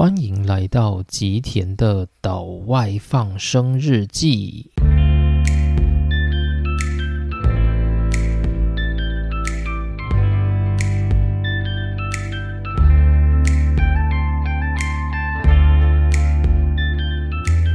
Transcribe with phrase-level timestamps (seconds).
[0.00, 4.70] 欢迎来到吉田的岛外放生日记。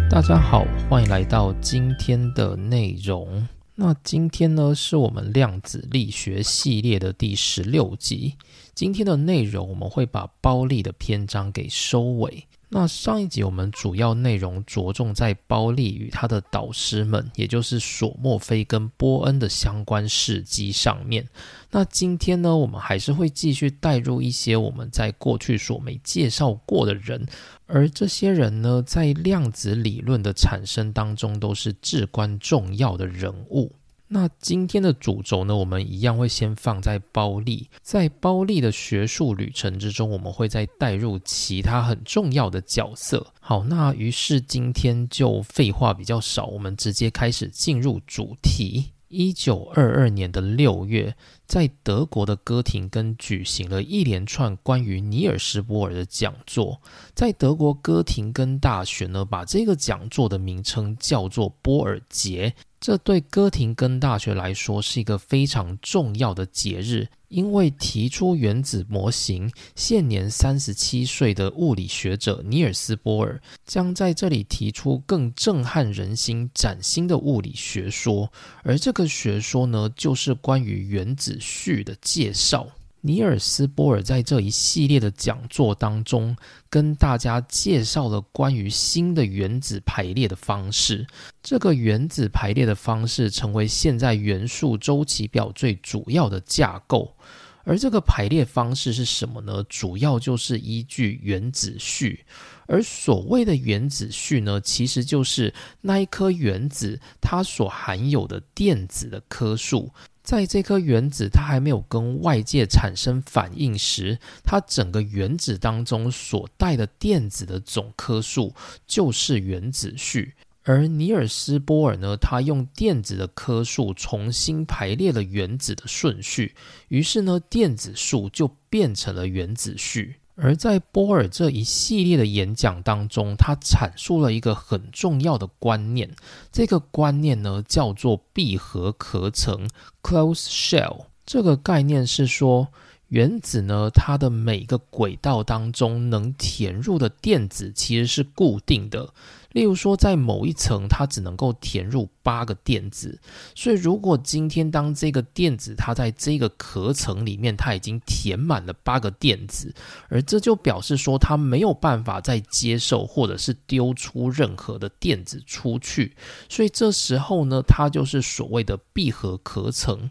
[0.10, 3.48] 大家好，欢迎来到今天的内容。
[3.78, 8.34] 那今天呢，是我们量子力学系列的第十六集。
[8.74, 12.46] 今天的内容，我们会把包利的篇章给收尾。
[12.70, 21.28] 那上一集我们主要内容着重在包利与他的导师们，也就是索莫菲跟波恩的相关事迹上面。
[21.70, 27.26] 那今天呢，我们还是会继续带入一些我们在过去所没介绍过的人，
[27.68, 33.74] 而这些人呢，在量子理论的产生当中都是至关重要的人物。
[34.08, 43.26] 那今天的主轴呢，我们一样会先放在包利，在包利的学术旅程之中，我们会再带入其他很重要的角色。
[43.40, 48.92] 好，那于是今天就废话比较少，我们直接开始进入主题。
[49.08, 51.16] 一九二二年的六月，
[51.46, 56.82] 在德国的哥廷根举行了一连串关于尼尔斯波尔的讲座，
[57.14, 62.56] 在德国哥廷根大学呢，把这个讲座的名称叫做波尔节。
[62.86, 82.68] 这对哥廷根大学来说是一个非常重要的节日，因为提出原子模型、现年三十七岁的物理学者尼尔斯·波尔将在这里提出更震撼人心、崭新的物理学说，而这个学说呢，就是关于原子序的介绍。
[83.06, 86.36] 尼尔斯·波尔在这一系列的讲座当中，
[86.72, 91.06] 跟大家介绍了关于新的原子排列的方式。
[91.44, 97.16] 这个原子排列的方式成为现在元素周期表最主要的架构。
[97.64, 99.64] 而这个排列方式是什么呢？
[99.70, 102.26] 主要就是依据原子序。
[102.66, 109.92] 而所谓的原子序呢，其实就是那一颗原子它所含有的电子的颗数。
[110.26, 118.54] 在这颗原子它还没有跟外界产生反应时，它整个原子当中所带的电子的总颗数
[118.88, 120.34] 就是原子序。
[120.64, 126.56] 而尼尔斯·波尔呢，他用电子的颗数重新排列了原子的顺序，
[126.88, 130.16] 于是呢，电子数就变成了原子序。
[130.36, 136.14] 而在波尔这一系列的演讲当中，他阐述了一个很重要的观念。
[136.52, 139.70] 这个观念呢，叫做闭合壳层
[140.04, 141.06] （closed shell）。
[141.26, 142.68] 这个概念是说，
[143.08, 149.14] 原子呢，它的每个轨道当中能填入的电子其实是固定的。
[149.56, 153.18] 例如说，在某一层，它只能够填入八个电子，
[153.56, 159.74] 所以如果今天当这个电子它在这个壳层里面，它已经填满了八个电子，
[160.10, 166.14] 而这就表示说它没有办法再接受或者是丢出任何的电子出去，
[166.50, 170.10] 所以这时候呢，它就是所谓的闭合壳层。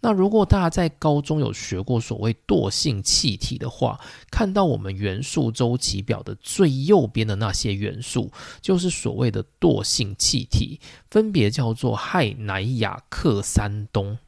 [0.00, 3.98] 那如果大家在高中有学过所谓惰性气体的话，
[4.30, 8.30] 看到我们元素周期表的最右边的那些元素，
[8.60, 10.78] 就是所谓的惰性气体，
[11.10, 14.18] 分别叫做氦、氖、氩、氪、三氡。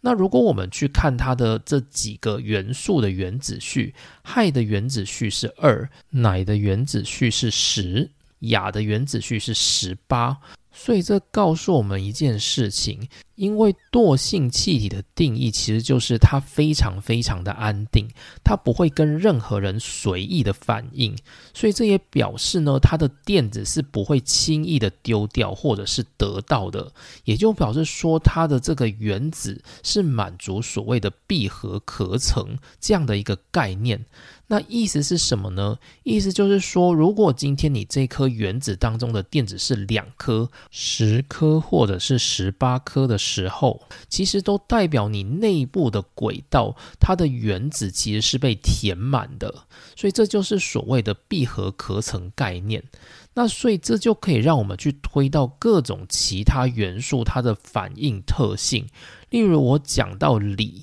[0.00, 3.94] 那如果我们去看它的这几个元素的原子序，
[4.24, 8.10] 氦的原子序是二，氖的原子序是十，
[8.40, 10.38] 氩的原子序是十八。
[10.72, 18.08] 所以这告诉我们一件事情，因为惰性气体的定义其实就是它非常非常的安定，
[18.42, 21.16] 它不会跟任何人随意的反应，
[21.52, 26.92] 所以这也表示呢，它的电子是不会轻易的丢掉或者是得到的，
[27.24, 34.04] 也就表示说它的这个原子是满足所谓的闭合壳层这样的一个概念。
[34.52, 35.78] 那意思是什么呢？
[36.02, 43.80] 意思就是说，如果今天你这颗原子当中的电子是两颗、十颗或者是十八颗的时候，
[44.10, 49.64] 其实都代表你内部的轨道它的原子其实是被填满的，
[49.96, 52.84] 所以这就是所谓的闭合壳层概念。
[53.32, 58.86] 那所以这就可以让我们去推到各种其他元素它的反应特性，
[59.30, 60.82] 例如我讲到锂。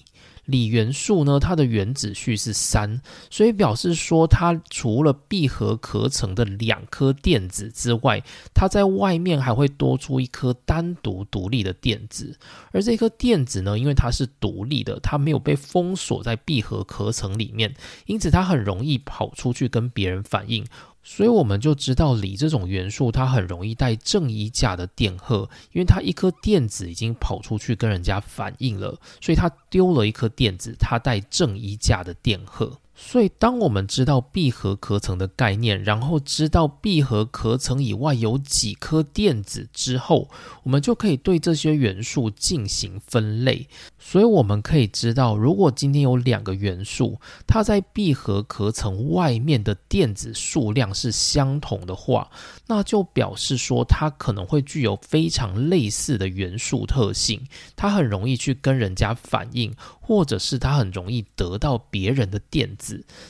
[0.50, 3.00] 锂元素呢，它的原子序是三，
[3.30, 8.22] 所以表示说它除了闭合壳层的两颗电子之外，
[8.54, 12.38] 它在外面还会多出一颗单独独立的电子。
[12.72, 17.74] 而这颗电子呢，因为它是独立的，它没有被封锁在闭合壳层里面，
[18.06, 20.66] 因此它很容易跑出去跟别人反应。
[21.11, 32.77] 所以我们就知道锂这种元素，它很容易带正一价的电荷，因为它一颗电子已经跑出去跟人家反应了，所以它丢了一颗电子，它带正一价的电荷。
[33.01, 40.30] 所以，当我们知道闭合壳层的概念，然后知道闭合壳层以外有几颗电子之后，
[40.63, 43.68] 我们就可以对这些元素进行分类。
[43.98, 52.30] 所以，我们可以知道，如果今天有两个元素，它在闭合壳层外面的电子数量是相同的话，
[52.68, 57.42] 那就表示说它可能会具有非常类似的元素特性，
[57.78, 59.74] 它很容易去跟人家反应。
[60.10, 62.88] 或者是它很容易得到别人的电子，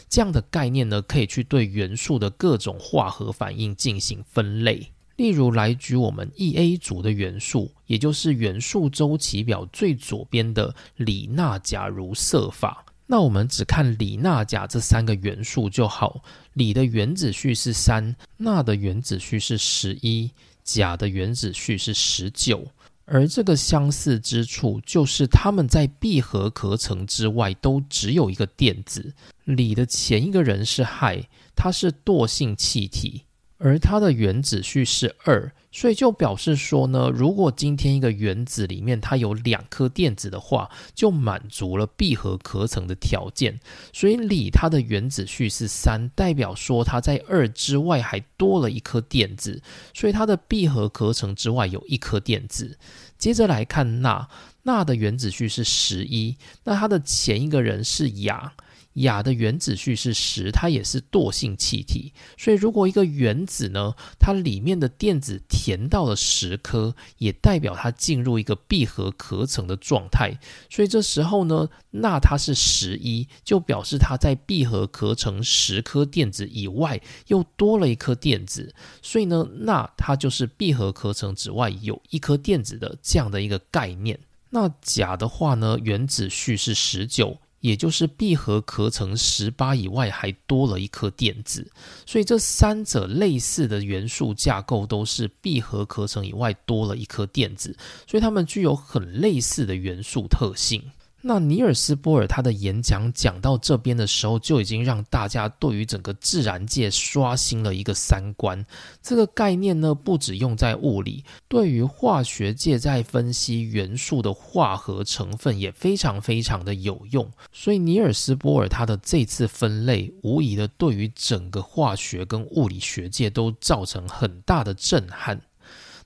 [0.10, 4.92] 这样的概念呢，可以去对元素的各种化合反应进行分类。
[5.16, 12.86] 例如，来举我们 E A 组的元素，也就是元素周期表最左边的锂、钠、钾、铷、铯、法。
[13.06, 16.24] 那我们只看锂、钠、钾这三个元素就好。
[16.54, 20.32] 锂的原子序是三，钠的原子序是十一，
[20.64, 22.66] 钾的原子序是十九。
[23.12, 29.12] 而这个相似之处，就是它们在闭合壳层之外都只有一个电子。
[29.46, 31.26] 锂的前一个人是氦，
[31.56, 33.24] 它是惰性气体。
[33.58, 43.60] 而它的原子序是二，所以就表示说呢，如果今天一个原子里面它有两颗电子的话，就满足了闭合壳层的条件。
[43.94, 49.62] 所以锂它的原子序是三，代表说它在二之外还多了一颗电子，
[49.94, 52.78] 所以它的闭合壳层之外有一颗电子。
[53.18, 54.28] 接着来看钠，
[54.64, 58.54] 钠的原子序是十一，那它的前一个人是氧。
[58.96, 62.12] 氩的原子序是十，它也是惰性气体。
[62.38, 70.38] 所以，如果一个原子呢，它里面的电子填到了十颗，也代表它进入一个闭合壳层的状态。
[70.70, 78.74] 所以这时候呢，钠它是十一，就表示它在闭合壳层十颗电子以外又多了一颗电子。
[79.02, 84.20] 所以呢，钠它就是闭合壳层之外有一颗电子的这样的一个概念。
[84.50, 87.38] 那钾的话呢，原子序是十九。
[87.60, 91.72] 也就是闭合壳层十八以外还多了一颗电子，
[92.06, 97.76] 所以这三者类似的元素架构都是闭合壳层以外多了一颗电子，
[98.08, 100.84] 所以它们具有很类似的元素特性。
[101.22, 108.66] 那尼尔斯波尔他的演讲讲到这边的时候，就已经让大家对于整个自然界刷新了一个三观。
[109.02, 117.30] 这个概念呢，不只用在物理，对于化学界在分析元素的化合成分也非常非常的有用。
[117.52, 125.42] 所以尼尔斯波尔他的这次分类，无疑的对于整个化学跟物理学界都造成很大的震撼。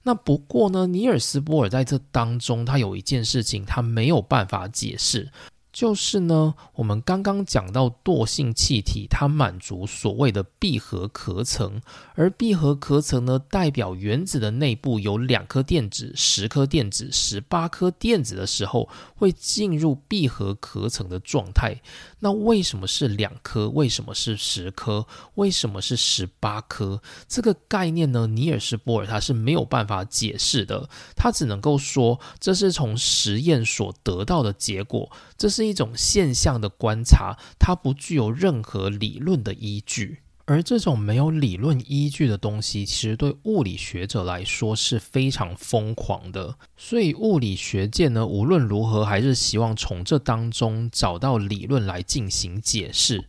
[0.03, 5.31] 那不过呢，尼尔斯波尔在这当中，他有一件事情他没有办法解释，
[5.71, 11.81] 就是呢，我们刚刚讲到惰性气体，它满足所谓的闭合壳层，
[12.13, 21.81] 而闭合壳层呢，代表原子的内部有两颗电子、十颗电子、十八颗电子的时候，会进入闭合壳层的状态。
[22.23, 23.67] 那为什么是两颗？
[23.69, 25.05] 为什么是十颗？
[25.35, 27.01] 为什么是十八颗？
[27.27, 28.27] 这个概念呢？
[28.27, 40.22] 尼尔斯波尔他是没有办法解释的，他只能够说这是从实验所得到的结果，这是一种现象的观察，它不具有任何理论的依据。
[40.45, 46.55] 而这种没有理论依据的东西，其实对物理学者来说是非常疯狂的。
[46.75, 53.23] 所以物理学界呢，无论如何还是希望从这当中找到理论来进行解释。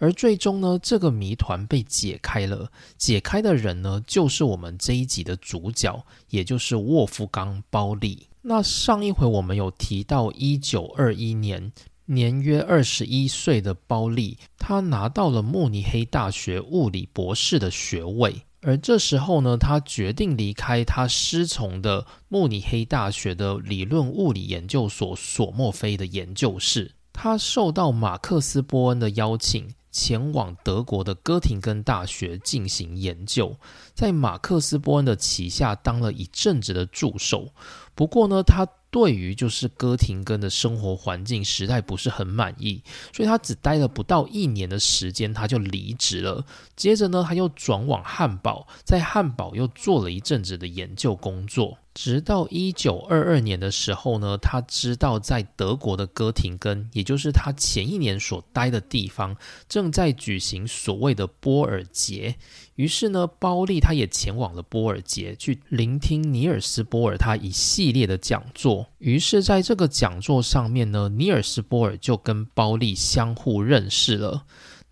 [0.00, 2.70] 而最终呢，这个谜团被解开了。
[2.96, 8.28] 解开的人呢，就是我们这一集的主角，也就是沃夫冈·包利。
[8.42, 11.72] 那上一回我们有提到，一九二一年。
[12.10, 18.42] 年约二十一岁的包利，他拿到了慕尼黑大学物理博士的学位。
[18.62, 26.90] 而这时候呢，他决定离开他师从的慕尼黑大学的理论物理研究所索莫菲的研究室。
[27.12, 33.54] 他受到马克思·波恩的邀请，前往德国的哥廷根大学进行研究，
[33.92, 37.48] 在马克思·波恩的旗下当了一阵子的助手。
[37.94, 38.66] 不过呢，他。
[38.90, 46.44] 对于就是哥廷根的生活环境实在不是很满意，所以他只待了不到一年的时间，他就离职了。
[46.74, 51.78] 接着呢，他又转往汉堡，在汉堡又做了一阵子的研究工作。
[52.00, 59.36] 直到一九二二年的时候呢，他知道在德国的哥廷根，也就是他前一年所待的地方，
[59.68, 62.36] 正在举行所谓的波尔节。
[62.76, 68.86] 于是呢，包利他也前往了波尔节，去聆听尼尔斯波尔他一系列的讲座。
[68.98, 74.44] 于是，在这个讲座上面呢，尼尔斯波尔就跟包利相互认识了。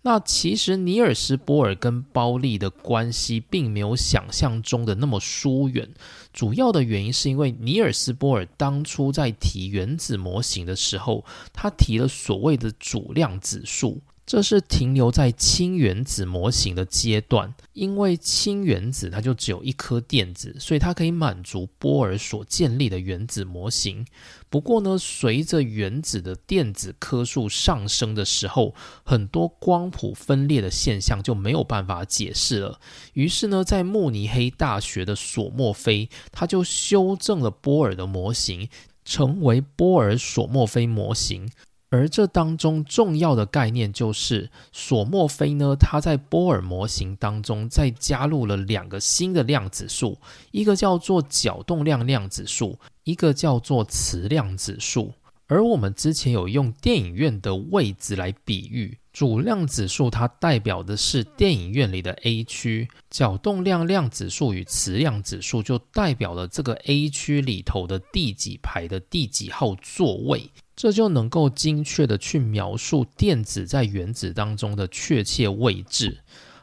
[0.03, 5.89] 那其实尼尔斯波尔跟包利的关系并没有想象中的那么疏远，
[6.31, 14.01] 主要的原因是因为尼尔斯波尔当初在提原子模型的时候，他提了所谓的主量子数。
[14.27, 24.05] 这是停留在氢原子模型的阶段，因为氢原子它就只有一颗电子，所以它可以满足波尔所建立的原子模型。
[24.49, 32.81] 不过呢，随着原子的电子颗数上升的时候，很多光谱分裂的现象就没有办法解释了。
[33.13, 38.67] 于是呢，在慕尼黑大学的索莫菲，他就修正了波尔的模型，
[39.05, 41.49] 成为波尔索莫菲模型。
[41.89, 50.17] 而这当中重要的概念就是，索莫菲呢，他在波尔模型当中再加入了两个新的量子数，
[50.51, 55.13] 一个叫做角动量量子数，一个叫做磁量子数。
[55.49, 70.51] 而我们之前有用电影院的位置来比喻，主量子数它代表的是电影院里的 A 区，角动量量子数与磁量子数就代表了这个 A 区里头的第几排的第几号座位。
[70.77, 76.19] 这就能够精确的去描述电子在原子当中的确切位置。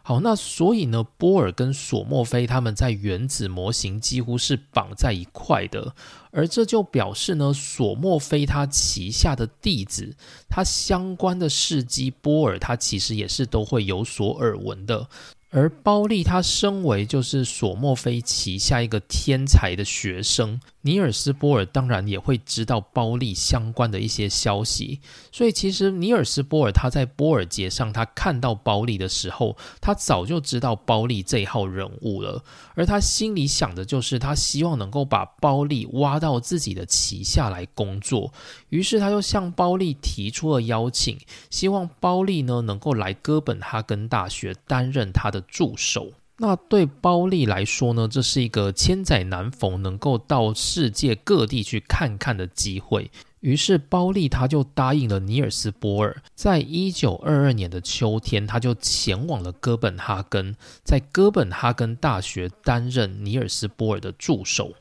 [0.07, 5.95] 好，那所以呢，波尔跟索莫菲他们在原子模型几乎是绑在一块的，
[6.31, 10.15] 而这就表示呢，索莫菲他旗下的弟子，
[10.49, 15.09] 他相关的事迹，波尔他其实也是都会有所耳闻的。
[15.49, 25.01] 而包利他身为就是索莫菲旗下一个天才的学生，尼尔斯波尔当然也会知道包利相关的一些消息。
[25.33, 32.45] 所以其实尼尔斯波尔他在波尔节上他看到包利的时候，他早就知道包利这一号人物了。
[32.75, 38.35] 而他心里想的就是他希望能够把包利挖到自己的旗下来工作。
[38.69, 45.43] 于是他就向包利提出了邀请，希望包利呢能够来哥本哈根大学担任他的。
[45.55, 46.11] 助手，
[46.47, 53.11] 那对包利来说呢，这是一个千载难逢能够到世界各地去看看的机会。
[53.41, 64.75] 于是包利他就答应了尼尔斯波尔，在一九二二年的秋天，他就前往了哥本哈根，在哥本哈根大学担任尼尔斯波尔的助手。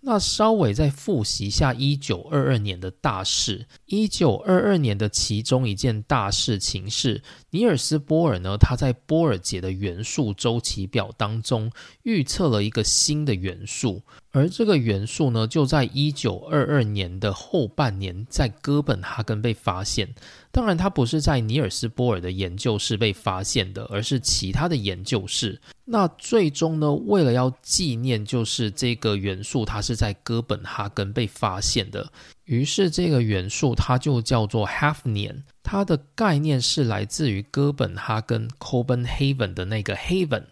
[0.00, 3.66] 那稍微再复习一下一九二二年的大事。
[3.86, 11.72] 一九二二年的其中一件大事情是，尼尔斯波尔呢，他在波尔节的元素周期表当中
[12.04, 14.02] 预测了一个新的元素。
[14.30, 20.14] 而这个元素呢，就在一九二二年的后半年，在哥本哈根被发现。
[20.50, 25.60] 当然，它不是在尼尔斯波尔的研究室被发现的，而是其他的研究室。
[25.84, 32.10] 那最终呢，为了要纪念，就是这个元素，它是在哥本哈根被发现的。
[32.44, 40.44] 于是，这个元素它就叫做 Hafnium，它的概念是来自于哥本哈根 Copenhagen 的那个 Haven。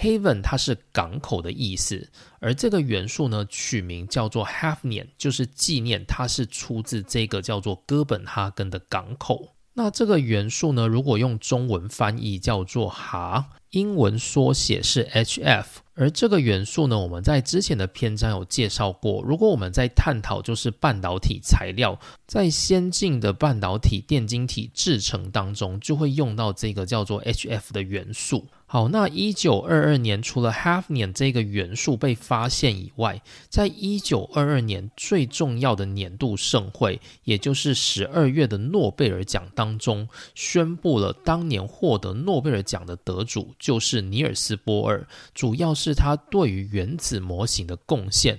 [0.00, 2.08] Haven 它是港口的意思，
[2.40, 9.54] 而这个元素呢取名叫做 Hafnium，就是纪念它是出自这个叫做哥本哈根的港口。
[9.74, 15.64] 那这个元素呢，如果用中文翻译叫做哈，英文缩写是 HF。
[15.94, 19.22] 而这个元素呢，我们在之前的篇章有介绍过。
[19.22, 28.48] 如果我们在探讨就是半导体材料，在先进的半导体电晶体制成当中，就会用到这个叫做 HF 的元素。
[28.72, 48.38] 好，那一九二二年，除了 Hafnium 这个元素被发现以外，在一九二二年最重要的年度盛会，也就是十二月的诺贝尔奖当中，宣布了当年获得诺贝尔奖的得主就是尼尔斯波尔，主要是他对于原子模型的贡献。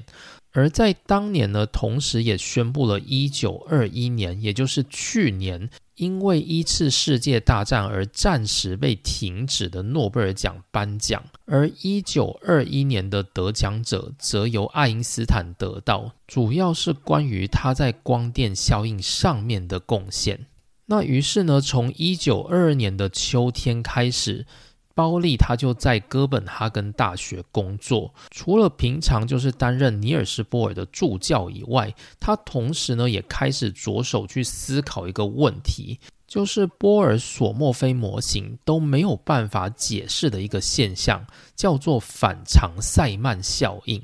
[0.53, 5.69] 而在当年呢，同时也宣布了一九二一年，也就是去年。
[6.01, 20.47] 因为一次世界大战而暂时被停止的诺贝尔奖颁奖，而一九二一年的得奖者则由爱因斯坦得到，主要是关于他在光电效应上面的贡献。
[20.87, 24.47] 那于是呢，从一九二二年的秋天开始。
[24.93, 44.01] 包利他就在哥本哈根大学工作，除了平常就是担任尼尔斯波尔的助教以外，他同时呢也开始着手去思考一个问题，就是波尔索莫菲模型都没有办法解释的一个现象，叫做反常塞曼效应。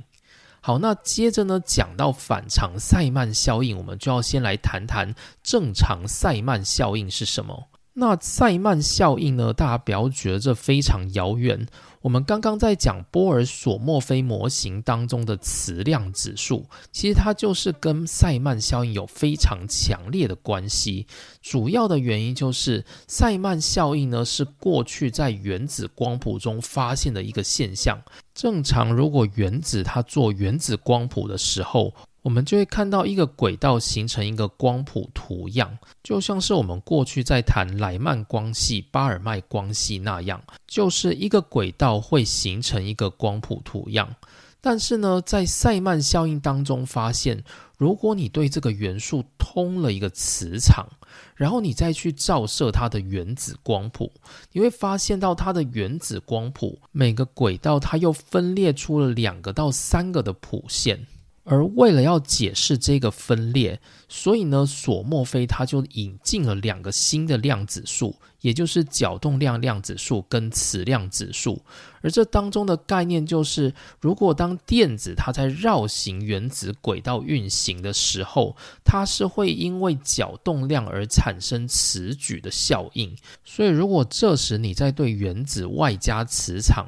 [0.60, 7.70] 好，那接着呢讲到反常塞曼效应，我们就要先来谈谈正常塞曼效应是什么。
[8.00, 9.52] 那塞曼效应呢？
[9.52, 11.66] 大家不要觉得这非常遥远。
[12.04, 21.08] 我们刚刚在讲波尔索莫菲模型当中的磁量指数，其实它就是跟塞曼效应有非常强烈的关系。
[21.42, 28.00] 主要的原因就是塞曼效应呢是过去在原子光谱中发现的一个现象。
[28.36, 31.92] 正常，如果原子它做原子光谱的时候，
[32.28, 44.14] 我们就会看到一个轨道形成一个光谱图样，就像是我们过去在谈莱曼光系、巴尔麦光系那样，就是一个轨道会形成一个光谱图样。
[44.60, 47.42] 但是呢，在塞曼效应当中发现，
[47.78, 50.86] 如果你对这个元素通了一个磁场，
[51.34, 54.12] 然后你再去照射它的原子光谱，
[54.52, 61.08] 你会发现到它的原子光谱每个轨道它又分裂出了两个到三个的谱线。
[61.50, 71.62] 而为了要解释这个分裂，所以呢，索莫菲他就引进了两个新的量子数，也就是角动量量子数跟磁量子数。
[72.02, 83.16] 而这当中的概念就是，如果当电子它在绕行原子轨道运行的时候，它是会因为角动量而产生磁矩的效应。
[83.46, 86.88] 所以，如果这时你在对原子外加磁场，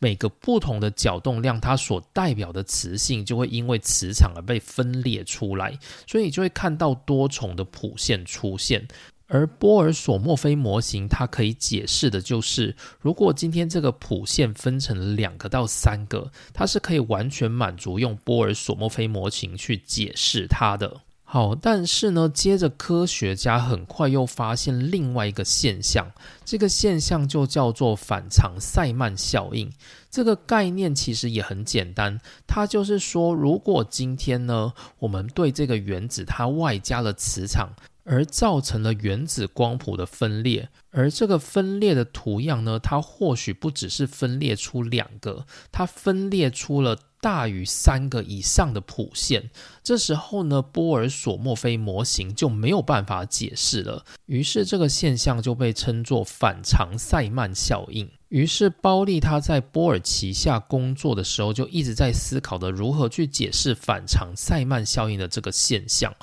[0.00, 8.88] 每个不同的角动量，它所代表的磁性就会因为磁场而被分裂出来，所以就会看到多重的谱线出现。
[9.26, 21.02] 而波尔索莫菲模型，它可以解释的就是，如果今天这个谱线分成了两个到三个，它是可以完全满足用波尔索莫菲模型去解释它的。
[21.32, 26.10] 好，但是呢，接着科学家很快又发现另外一个现象，
[26.44, 29.70] 这个现象就叫做反常塞曼效应。
[30.10, 32.18] 这个概念其实也很简单，
[32.48, 37.68] 它就是说，如果今天呢，我们对这个原子它外加了磁场，
[38.02, 46.98] 而造成了原子光谱的分裂，而这个分裂的图样呢，它或许不只是分裂出两个，它分裂出了。
[47.22, 49.50] 大于三个以上的谱线，
[49.82, 54.02] 这时候呢，波尔索莫菲模型就没有办法解释了。
[54.24, 58.10] 于是这个现象就被称作反常塞曼效应。
[58.30, 66.14] 于是包利他在波尔旗下工作的时候，就一直在思考的如何去解释反常塞曼效应的这个现象。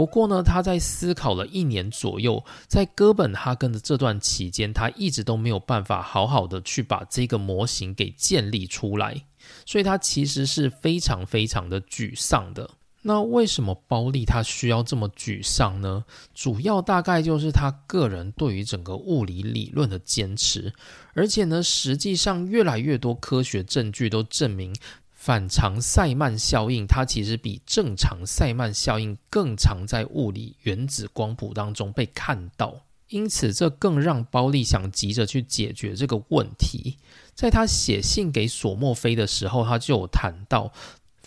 [0.00, 9.26] 不过呢，他在思考了一年左右，在哥本哈根的这段期间，他一直都没有办法好好的去把这个模型给建立出来。
[9.66, 12.70] 所以他其实是非常非常的沮丧的。
[13.02, 16.04] 那为什么包利他需要这么沮丧呢？
[16.34, 20.72] 主要大概就是他个人对于整个物理理论的坚持，
[21.14, 24.74] 而且呢，实际上越来越多科学证据都证明，
[25.22, 32.74] 反常塞曼效应它其实比正常塞曼效应更常在物理原子光谱当中被看到。
[33.08, 36.96] 因此，这更让包利想急着去解决这个问题。
[37.34, 40.72] 在他写信给索莫菲的时候，他就有谈到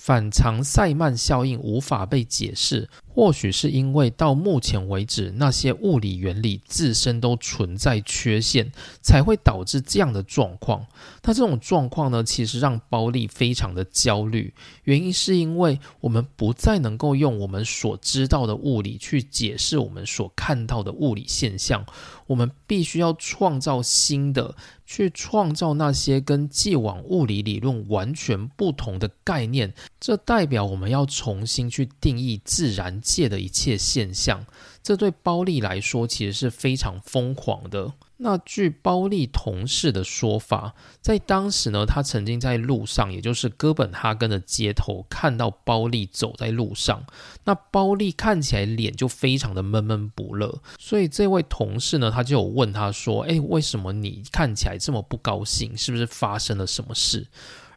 [0.06, 2.90] 反常塞曼效应无法被解释。
[3.08, 8.70] 或许是因为到目前为止，那些物理原理自身都存在缺陷，
[9.02, 10.86] 才会导致这样的状况。
[11.22, 14.54] 那这种状况呢，其实让包利非常的焦虑。
[14.84, 21.86] 原因是因为我们不再能够用我们所知道的物理去解释我们所看到的物理现象，
[22.28, 24.56] 我们必须要创造新的，
[24.86, 29.74] 去创造那些跟既往物理理论完全不同的概念。
[30.00, 32.94] 这代表我们要重新去定义自然。
[33.04, 34.46] 界的一切现象，
[34.82, 37.94] 这对包利来说其实是非常疯狂的。
[38.18, 47.06] 那据包利同事的说法，在当时呢，他曾经在路上，也就是哥本哈根的街头，看到包利走在路上。
[47.44, 55.76] 那包利看起来脸就非常的闷闷不乐，所以这位同事呢，他就有问他说：“哎，为什么你看起来这么不高兴？
[55.76, 57.28] 是不是发生了什么事？”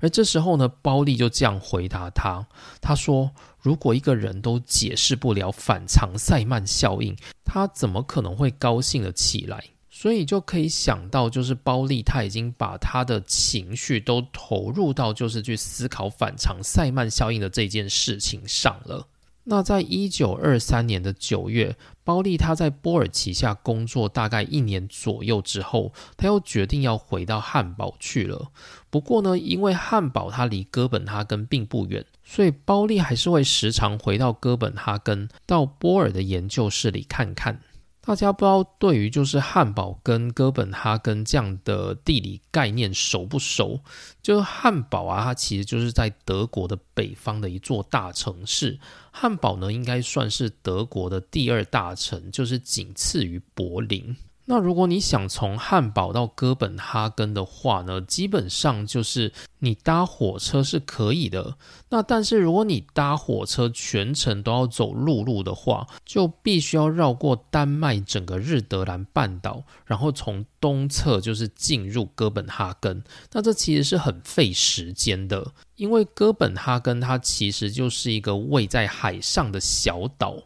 [0.00, 2.46] 而这时候呢，包利就这样回答他
[2.80, 3.32] ：“他说。”
[3.66, 9.64] 如果一个人都解释不了反常塞曼效应，他怎么可能会高兴的起来？
[9.98, 19.08] 所以就可以想到，就是包利他已经把他的情绪都投入到就是去思考反常塞曼效应的这件事情上了。
[19.44, 28.48] 那在一九二三年的九月，包利他在波尔旗下工作大概一年左右之后，他又决定要回到汉堡去了。
[28.90, 32.04] 不过呢，因为汉堡它离哥本哈根并不远。
[32.22, 37.62] 所以包利还是会时常回到哥本哈根，到波尔的研究室里看看。
[38.06, 43.80] 大家不知道对于就是汉堡跟哥本哈根这样的地理概念熟不熟？
[44.22, 48.78] 就是汉堡啊，它其实就是在德国的北方的一座大城市。
[49.10, 54.16] 汉堡呢，应该算是德国的第二大城，就是仅次于柏林。
[54.48, 61.56] 那如果你想从汉堡到哥本哈根的话呢，基本上就是你搭火车是可以的。
[61.88, 73.02] 那但是如果你搭火车全程都要走陆路的话，就必须要绕过丹麦整个日德兰半岛，然后从东侧就是进入哥本哈根。
[73.32, 80.36] 那这其实是很费时间的，因为哥本哈根它其实就是一个位在海上的小岛。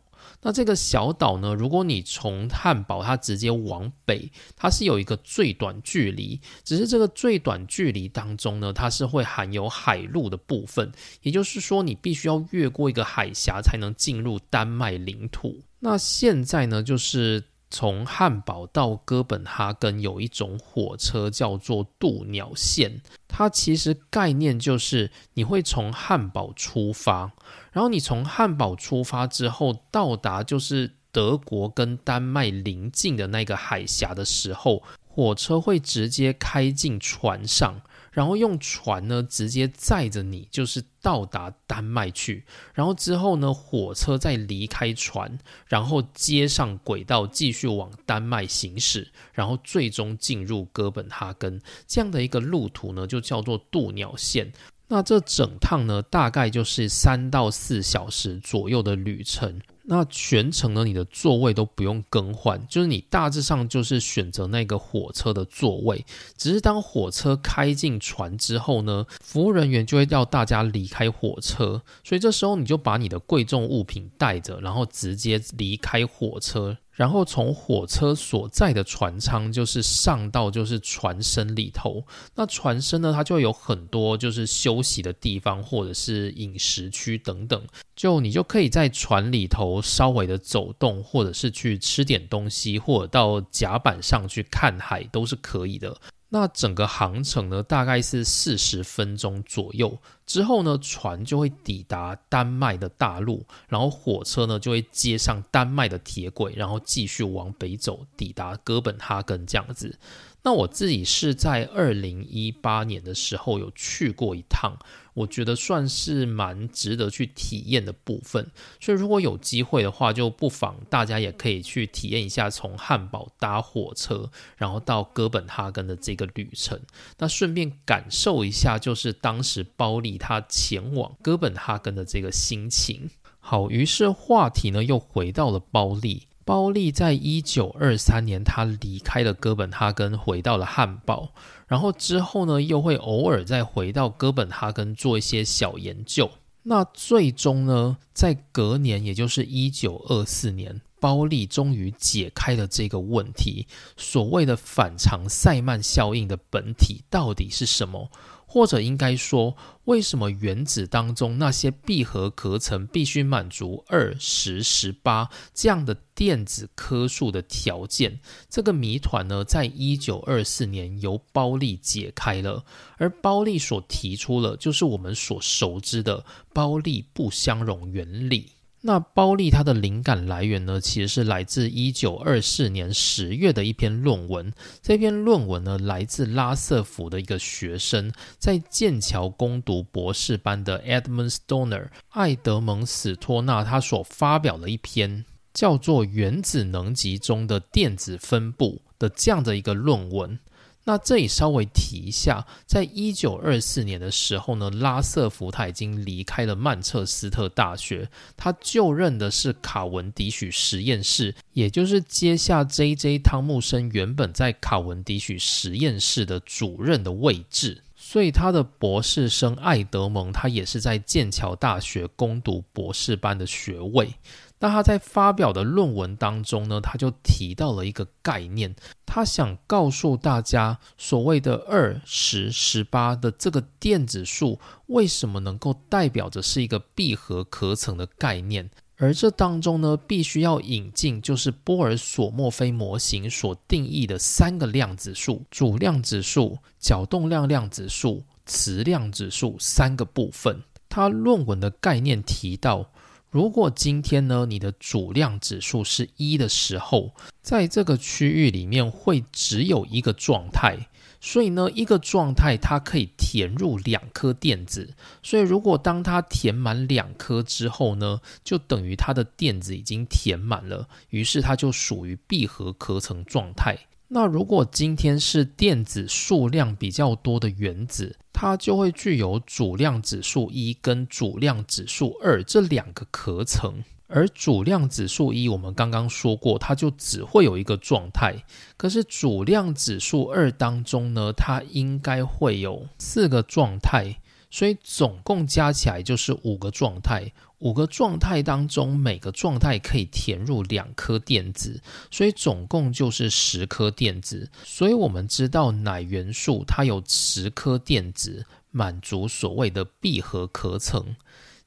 [0.42, 1.54] 那这个小岛呢？
[1.54, 10.90] 如果你从汉堡它直接往北，它是有一个最短距离，只是这个最短距离当中呢，它是会含有海陆的部分，
[11.22, 15.60] 也就是说，你必须要越过一个海峡才能进入丹麦领土。
[15.78, 27.32] 那现在呢，就是从汉堡到哥本哈根有一种火车叫做渡鸟线，它其实概念就是你会从汉堡出发。
[27.72, 37.80] 然后你从汉堡出发之后，到达就是德国跟丹麦邻近的那个海峡的时候，火车会直接开进船上。
[38.12, 42.44] 然后用船呢，直接载着你，就是到达丹麦去。
[42.74, 51.60] 然后之后呢，火车再离开船，然后接上轨道，继续往丹麦行驶，然后最终进入哥本哈根。
[51.86, 54.52] 这样的一个路途呢，就叫做渡鸟线。
[54.88, 59.60] 那这整趟呢，大概就是三到四小时左右的旅程。
[59.84, 66.04] 那全程呢，你的座位都不用更换，就是你大致上就是选择那个火车的座位。
[66.36, 76.76] 只是当火车开进船之后呢，服务人员就会要大家离开火车，所以这时候你就把你的贵重物品带着，然后直接离开火车。
[77.00, 82.04] 然后从火车所在的船舱，就是上到就是船身里头。
[82.34, 87.66] 那船身呢，它就会有很多就是休息的地方，或者是饮食区等等。
[87.96, 95.96] 就你就可以在船里头稍微的走动，或者是去吃点东西，或者到甲板上去看海，都是可以的。
[96.32, 99.98] 那整个航程呢，大概是四十分钟左右。
[100.24, 109.98] 之后呢，船就会抵达丹麦的大陆，然后火车呢就会接上丹麦的铁轨，然后继续往北走，抵达哥本哈根这样子。
[110.42, 114.78] 那我自己是在二零一八年的时候有去过一趟，
[115.14, 118.50] 我觉得算是蛮值得去体验的部分。
[118.80, 126.80] 所以如果有机会的话，就不妨大家也可以去体验一下从汉堡搭火车，然后到哥本哈根的这个旅程。
[127.18, 133.10] 那顺便感受一下，就是当时包利他前往哥本哈根的这个心情。
[133.38, 136.28] 好，于是话题呢又回到了包利。
[136.50, 141.28] 包利在一九二三年，他离开了哥本哈根，回到了汉堡。
[141.68, 146.28] 然后之后呢，又会偶尔再回到哥本哈根做一些小研究。
[146.64, 158.10] 那最终呢，在隔年，也就是一九二四年，包利终于解开了这个问题：所谓的反常塞曼效应的本体到底是什么？
[158.52, 168.18] 或者应该说，为什么原子当中那些闭合壳层必须满足二、十、十八这样的电子颗数的条件？
[168.48, 172.64] 这个谜团呢，在一九二四年由包利解开了，
[172.98, 178.50] 而包利所提出了就是我们所熟知的包利不相容原理。
[178.82, 184.50] 那包利他的灵感来源呢，其实是来自一九二四年十月的一篇论文。
[184.80, 200.38] 这篇论文呢，来自拉瑟福的一个学生，在剑桥攻读博士班的 Edmund Stoner 艾德蒙斯托纳，他所发表的一篇叫做《原子能级中的电子分布》的这样的一个论文。
[200.84, 213.18] 那这里稍微提一下，在一九二四年的时候呢，拉瑟福他已经离开了曼彻斯特大学，他就任的是卡文迪许实验室，也就是接下 J.J.
[213.18, 217.82] 汤姆森原本在卡文迪许实验室的主任的位置。
[217.94, 224.14] 所以他的博士生艾德蒙，他也是在剑桥大学攻读博士班的学位。
[224.62, 238.68] 那他在发表的论文当中呢，他就提到了一个概念，他想告诉大家，所谓的二十十八的这个电子数，为什么能够代表着是一个闭合壳层的概念？
[238.98, 250.62] 而这当中呢，必须要引进就是波尔索莫菲模型所定义的三个量子数：主量子数、角动量量子数、磁量子数三个部分。
[250.90, 252.90] 他论文的概念提到。
[253.30, 260.88] 如果今天呢，你的主量指数是一的时候，在这个区域里面会只有一个状态，
[261.20, 273.78] 所以呢，一个状态它可以填入两颗电子，所以如果当它填满两颗之后呢，就等于它的电子已经填满了，于是它就属于闭合壳层状态。
[274.12, 283.84] 那如果今天是电子数量比较多的原子，它就会具有主量子数一跟主量子数二这两个壳层。
[284.08, 288.34] 而主量子数一，我们刚刚说过，它就只会有一个状态。
[288.76, 294.16] 可是主量子数二当中呢，它应该会有四个状态，
[294.50, 297.30] 所以总共加起来就是五个状态。
[297.60, 304.50] 五个状态当中，每个状态可以填入两颗电子，所以总共就是十颗电子。
[304.64, 311.14] 所以我们知道奶元素它有十颗电子，满足所谓的闭合壳层。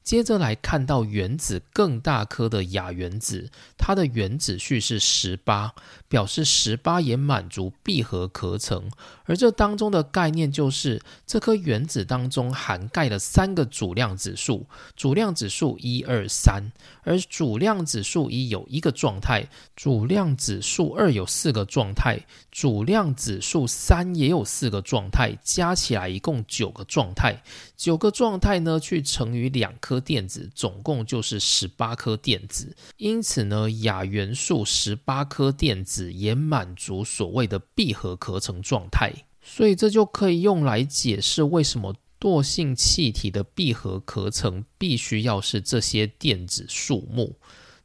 [0.04, 5.72] 接着来看到原子更大颗的亚原子，它的原子序是十八，
[6.08, 8.90] 表示十八也满足闭合壳层。
[9.24, 16.70] 而这当中的概念就是，这颗原子当中涵盖了三个主量子数，主量子数一二三，
[17.02, 22.20] 而主量子数一有一个状态，主量子数二有四个状态，
[22.52, 27.42] 主量子数三也有四个状态，加起来一共九个状态。
[27.76, 32.76] 九个状态呢，去乘以两颗电子，总共就是十八颗电子。
[32.96, 39.12] 因此呢，亚元素十八颗电子也满足所谓的闭合壳层状态。
[39.42, 47.36] 所以这就可以用来解释为什么惰性气体的闭合壳层必须要是这些电子数目。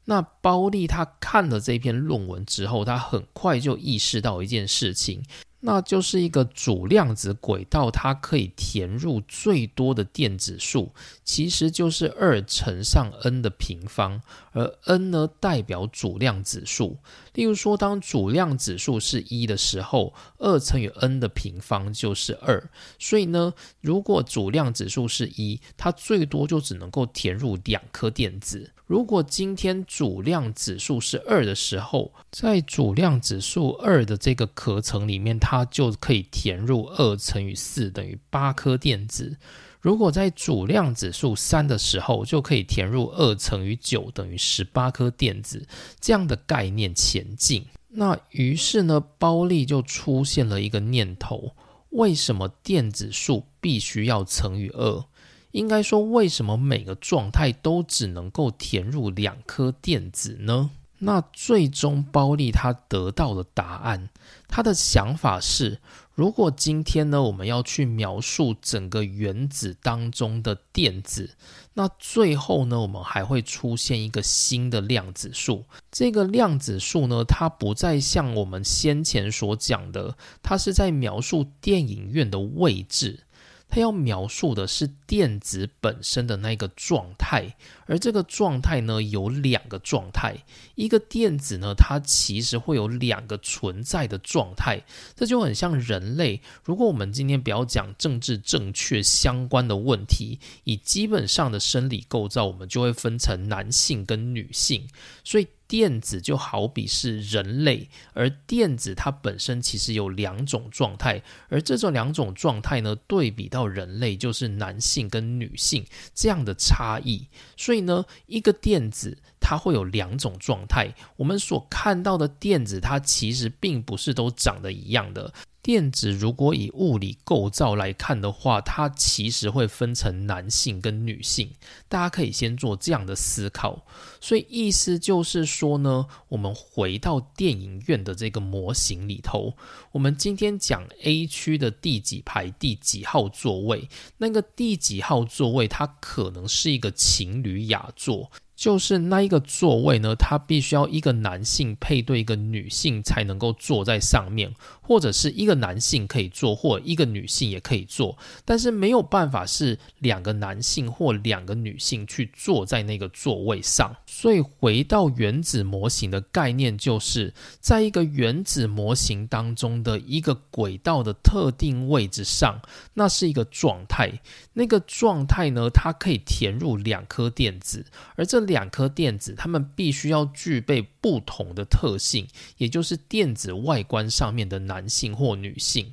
[0.05, 5.21] 那包利他看了这篇论文之后，他很快就意识到一件事情。
[5.61, 10.93] 那就是一个主量子轨道，它可以填入最多的电子数，
[11.25, 14.21] 其实就是二乘上 n 的平方，
[14.53, 16.97] 而 n 呢代表主量子数。
[17.33, 22.69] 例如说，当主量子数是一的时候，二乘以 n 的平方就是二。
[22.97, 28.71] 所以呢，如果主量子数是一，它最多就只能够填入两颗电子。
[28.89, 39.37] 如果今天主量子数是二的时候，在主量子数二的这个壳层里面，它就可以填入二乘以四等于八颗电子。
[39.79, 45.67] 如果在主量子数三的时候，就可以填入二乘以九等于十八颗电子。
[46.01, 51.51] 这样的概念前进，那于是呢，包利就出现了一个念头：
[51.91, 55.05] 为什么电子数必须要乘以二？
[55.51, 60.71] 应该说，为什么每个状态都只能够填入两颗电子呢？
[61.01, 64.09] 那最终包利他得到的答案，
[64.49, 65.79] 他的想法是：
[66.13, 71.37] 如果今天呢，我们要去描述整个原子当中的电子，
[71.73, 75.63] 那最后呢，我们还会出现一个新的量子数。
[75.89, 83.23] 这个量子数呢，它不再像我们先前所讲的，它是在描述电影院的位置。
[83.69, 87.55] 它要描述的是电子本身的那个状态，
[87.85, 90.35] 而这个状态呢有两个状态。
[90.73, 94.81] 一个电子呢，它其实会有两个存在的状态，
[95.15, 96.41] 这就很像人类。
[96.63, 104.87] 如果我们今天不要讲政治正确相关的问题，以基本上的生理构造，我们就会分成男性跟女性，
[105.23, 105.47] 所以。
[105.69, 117.27] 电子就好比是人类，而电子它本身其实有两种状态，而这种两种状态呢，对比到人类就是男性跟女性这样的差异。
[117.55, 120.95] 所以呢，一个电子它会有两种状态。
[121.17, 125.31] 我们所看到的电子，它其实并不是都长得一样的。
[125.69, 131.51] 电子如果以物理构造来看的话，它其实会分成男性跟女性。
[131.87, 133.85] 大家可以先做这样的思考。
[134.19, 139.53] 所以意思就是说呢，我们回到电影院的这个模型里头，
[139.91, 148.31] 我们今天讲 A 区的第几排第几号座位，那个第几号座位它可能是一个情侣雅座。
[148.55, 154.53] 就是那一个座位呢，它必须要一个男性配对一个女性才能够坐在上面，
[154.89, 163.95] 或者是一个男性可以坐，或一个女性也可以坐，但是没有办法是两个男性或两个女性去坐在那个座位上。
[164.07, 172.59] 所以回到原子模型的概念，就是在一个原子模型当中的一个轨道的特定位置上，
[172.95, 174.19] 那是一个状态。
[174.53, 185.91] 那个状态呢，它可以填入两颗电子，而这两颗电子，它们必须要具备不同的特性，也就是电子外观上面的难男性或女性。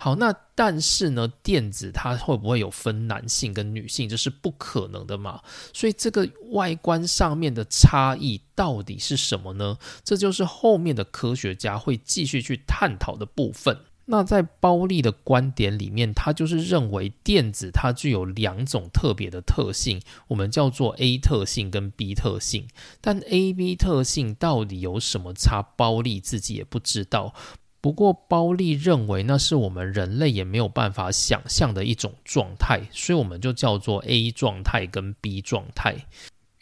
[0.00, 4.08] 好，那但是呢，电子它会不会有分男性跟女性？
[4.08, 5.40] 这是不可能的嘛。
[5.74, 9.76] 所以这个外观上面的差异到底是什么呢？
[10.04, 13.76] 这就是后面的科学家会继续去探讨的部分。
[14.04, 22.68] 那在包利的观点里面，他就是认为电子它具有两种特别的特性，我们叫做 A 特性跟 B 特性。
[23.00, 25.60] 但 A、B 特性到底有什么差？
[25.76, 27.34] 包利自己也不知道。
[27.80, 35.94] 不过包利认为那是我们人类也没有办法想象的一种状态，所以我们就叫做 A 状态跟 B 状态。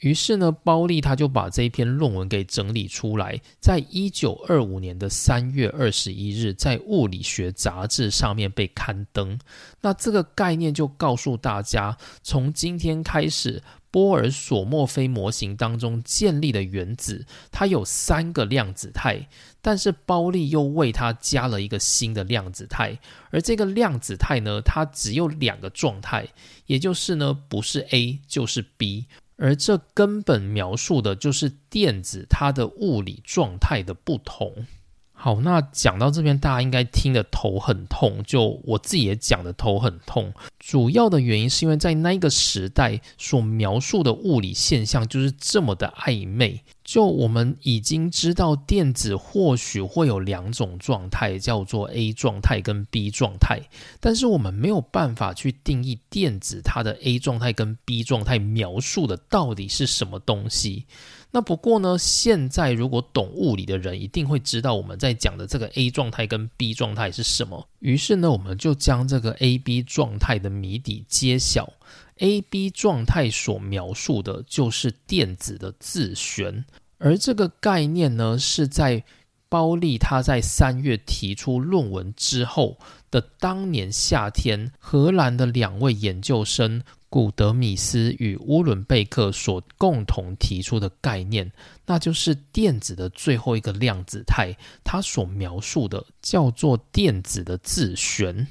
[0.00, 9.38] 于是呢，包利他就把这篇论文给整理出来，在一九二五年的三月二十一日，在物理学杂志上面被刊登。
[9.80, 13.62] 那这个概念就告诉大家，从今天开始，
[13.96, 19.26] 波尔索莫菲模型当中建立的原子，它有三个量子态，
[19.62, 22.98] 但是包利又为它加了一个新的量子态，
[23.30, 26.28] 而这个量子态呢，它只有两个状态，
[26.66, 29.06] 也就是呢，不是 A 就是 B。
[29.38, 34.66] 而这根本描述的就是电子它的物理状态的不同。
[35.18, 40.32] 好，那讲到这边，大家应该听得头很痛，就我自己也讲的头很痛。
[40.60, 46.62] 主要的原因是因为在那个时代所描述的物理现象就是这么的暧昧。
[46.84, 53.60] 就我们已经知道电子或许会有两种状态，叫做 A 状态跟 B 状态，
[53.98, 60.84] 但是我们没有办法去定义电子它的 A 状态跟 B 状态描述的到底是什么东西。
[61.32, 67.68] 那不过呢，现在如果懂物理的人一定会知道我们在讲的这个 A 状态跟 B 状态是什么。
[67.80, 71.70] 于是呢，我们就将这个 A、B 状态的谜底揭晓。
[72.18, 76.64] A、B 状态所描述的就是电子的自旋，
[76.96, 79.04] 而这个概念呢，是在
[79.50, 82.78] 包利他在三月提出论文之后
[83.10, 86.82] 的当年夏天，荷兰的两位研究生。
[87.08, 91.50] 古德米斯与乌伦贝克所共同提出的概念，
[91.86, 98.46] 那就是电子的最后一个量子态，它所描述的叫做电子的自旋。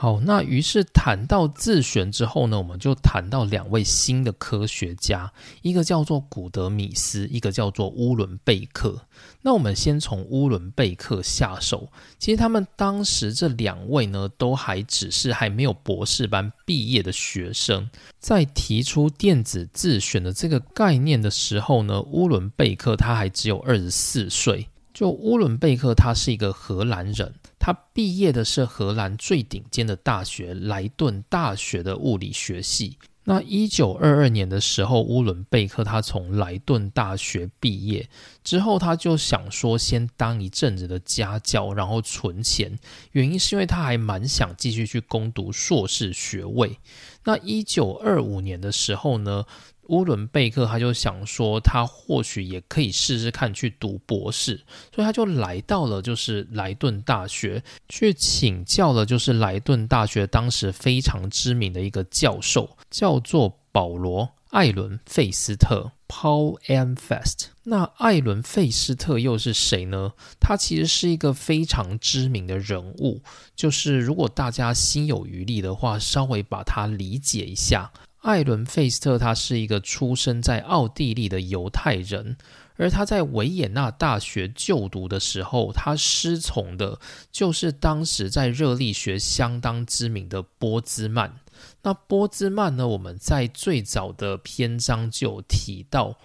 [0.00, 8.96] 好，那于是谈到自旋之后呢，我们就谈到两位新的科学家，一个叫做古德米斯，一个叫做乌伦贝克。
[9.42, 11.88] 那我们先从乌伦贝克下手。
[12.16, 24.68] 其实他们当时这两位呢，都还只是还没有博士班毕业的学生，在提出电子自旋的这个概念的时候呢，乌伦贝克他还只有二十四岁。
[24.94, 27.34] 就乌伦贝克，他是一个荷兰人。
[27.58, 32.98] 他毕业的是荷兰最顶尖的大学莱顿大学的物理学系。
[33.24, 38.08] 那一九二二年的时候，乌伦贝克他从莱顿大学毕业
[38.42, 42.78] 之后，他就想说先当一阵子的家教，然后存钱。
[43.12, 46.78] 原因是因为他还蛮想继续去攻读硕士学位。
[47.24, 49.44] 那一九二五年的时候呢？
[49.88, 54.56] 乌伦贝克他就想说，他或许也可以试试看去读博士，
[54.94, 66.94] 所以他就来到了就是莱顿大学，去请教了就是莱顿大学当时非常知名的一个教授，叫做保罗·艾伦·费斯特 （Paul M.
[66.94, 67.48] Fest）。
[67.64, 70.12] 那艾伦·费斯特又是谁呢？
[70.40, 73.22] 他其实是一个非常知名的人物，
[73.54, 77.92] 就是如果大家心有余力的话，稍微把它理解一下。
[78.28, 82.36] 艾伦·费斯特，他是一个出生在奥地利的犹太人，
[82.76, 87.00] 而他在维也纳大学就读的时候，他师从的
[87.32, 91.40] 就是当时在热力学相当知名的波兹曼。
[91.80, 96.18] 那波兹曼呢，我们在最早的篇章就有提到。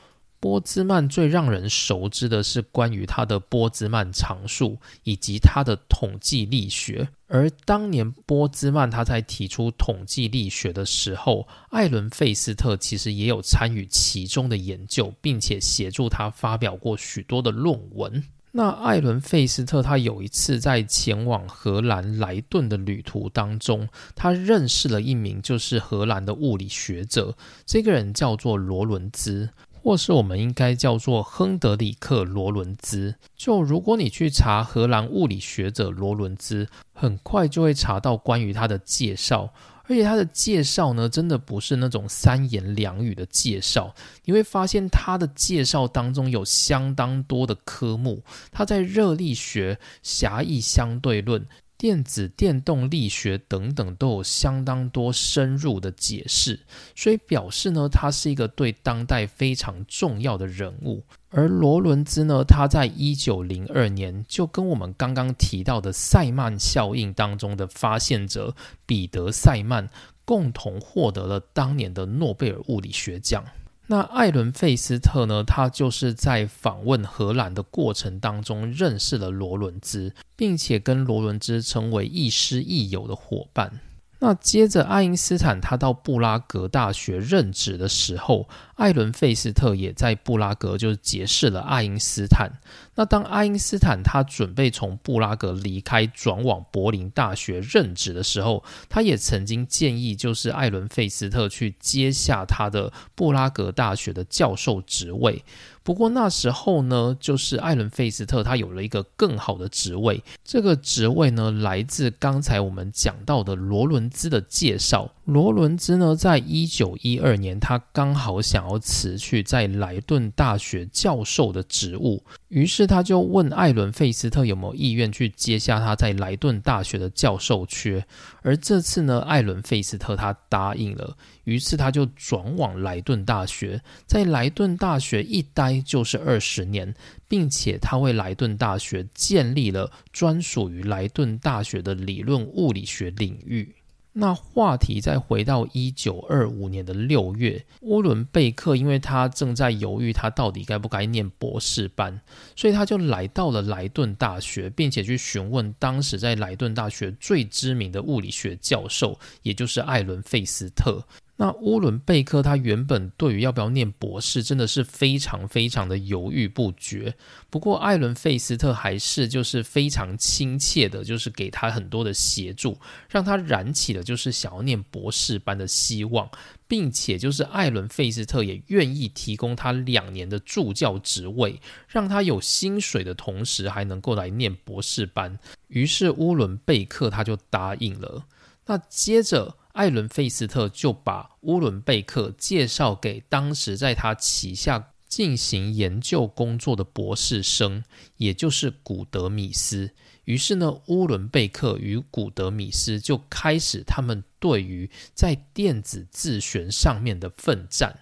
[0.43, 7.07] 波兹曼最让人熟知的是关于他的波兹曼常数以及他的统计力学。
[7.27, 18.21] 而当年波兹曼他在提出统计力学的时候，艾伦·费斯特其实也有参与其中的研究，并且协助他发表过许多的论文。
[18.51, 27.33] 那艾伦·费斯特他有一次在前往荷兰莱顿的旅途当中，他认识了一名就是荷兰的物理学者，
[27.65, 29.49] 这个人叫做罗伦兹。
[29.83, 33.13] 或是我们应该叫做亨德里克·罗伦兹。
[33.35, 39.53] 就如果你去查荷兰物理学者罗伦兹，很快就会查到关于他的介绍。
[39.85, 43.93] 而且他的介绍呢，真的不是那种三言两语的介绍。
[44.23, 48.23] 你会发现他的介绍当中有相当多的科目。
[48.49, 51.45] 他在热力学、狭义相对论。
[51.83, 56.61] 电子电动力学等等都有相当多深入的解释，
[56.95, 61.03] 所以表示呢，他是一个对当代非常重要的人物。
[61.29, 69.89] 而罗伦兹呢，他在一九零二年就跟我们刚刚提到的塞曼效应当中的发现者彼得塞曼
[70.23, 73.43] 共同获得了当年的诺贝尔物理学奖。
[73.87, 75.43] 那艾伦·费斯特呢？
[75.43, 83.81] 他就是在访问荷兰的过程当中认识了罗伦兹，并且跟罗伦兹成为亦师亦友的伙伴。
[84.25, 92.49] 那接着，爱因斯坦他到布拉格大学任职的时候，艾伦·费斯特也在布拉格就结识了爱因斯坦。
[92.95, 105.43] 那当爱因斯坦他准备从布拉格离开，转往柏林大学任职的时候，他也曾经建议，就是艾伦费斯特去接下他的布拉格大学的教授职位。
[105.83, 115.11] 不过那时候呢，就是艾伦费斯特他有了一个更好的职位，这个职位呢来自刚才我们讲到的罗伦兹的介绍。
[115.25, 128.05] 罗伦兹呢，在一九一二年，他刚好想要辞去在莱顿大学教授的职务，于是他就问艾伦费斯特有没有意愿去接下他在莱顿大学的教授缺。
[128.41, 136.93] 而这次呢，艾伦费斯特他答应了，于是他就转往莱顿大学，在莱顿大学一待就是二十年，
[137.27, 143.75] 并且他为莱顿大学建立了专属于莱顿大学的理论物理学领域。
[144.15, 152.21] 那话题再回到一九二五年的六月，沃伦贝克因为他正在犹豫他到底该不该念博士班，
[152.55, 161.03] 所以他就来到了莱顿大学，并且去询问当时在莱顿大学最知名的物理学教授，也就是艾伦费斯特。
[161.35, 167.15] 那乌伦贝克他原本对于要不要念博士真的是非常非常的犹豫不决。
[167.49, 172.77] 不过艾伦费斯特还是就是非常亲切的，就是给他很多的协助，
[173.09, 176.29] 让他燃起了就是想要念博士班的希望，
[176.67, 185.39] 并且就是艾伦费斯特也愿意提供他两年的助教职位，让他有薪水的同时还能够来念博士班。
[185.67, 188.25] 于是乌伦贝克他就答应了。
[188.67, 189.57] 那接着。
[189.73, 197.83] 艾伦费斯特就把乌伦贝克介绍给当时在他旗下进行研究工作的博士生，
[198.17, 199.91] 也就是古德米斯。
[200.25, 207.99] 于是呢，乌伦贝克与古德米斯就开始他们对于在电子自旋上面的奋战。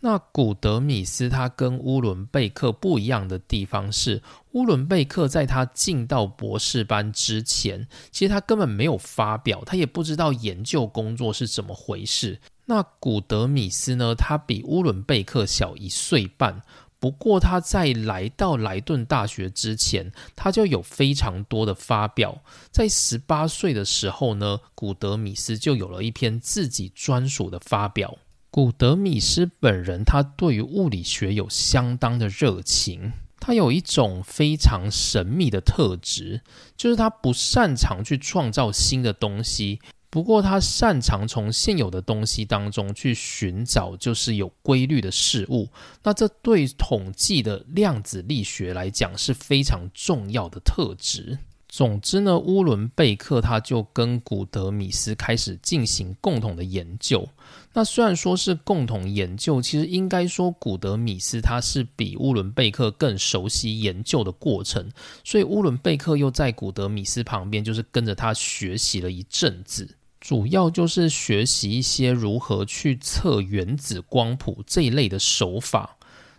[0.00, 4.22] 那古德米斯他跟乌伦贝克不一样的地方是，
[4.54, 12.40] 乌伦贝克在他进到博士班之前，其实他根本没有发表，他也不知道研究工作是怎么回事。
[12.66, 16.62] 那古德米斯呢，他比乌伦贝克小一岁半，
[17.00, 22.40] 不过他在来到莱顿大学之前，他就有非常多的发表。
[22.70, 28.16] 在十八岁的时候呢，古德米斯就有了一篇自己专属的发表。
[28.50, 33.12] 古德米斯本人，他对于物理学有相当的热情。
[33.46, 36.40] 他有一种非常神秘的特质，
[36.78, 45.68] 就是他不擅长去创造新的东西，不过他擅长从现有的东西当中去寻找，就是有规律的事物。
[46.04, 51.38] 那这对统计的量子力学来讲是非常重要的特质。
[51.76, 57.28] 总之呢，乌伦贝克他就跟古德米斯开始进行共同的研究。
[57.72, 64.88] 那虽然说是共同研究，其实应该说古德米斯他是比乌伦贝克更熟悉研究的过程，
[65.24, 75.96] 所以乌伦贝克又在古德米斯旁边，就是跟着他学习了一阵子，主要就是学习一些如何去测原子光谱这一类的手法。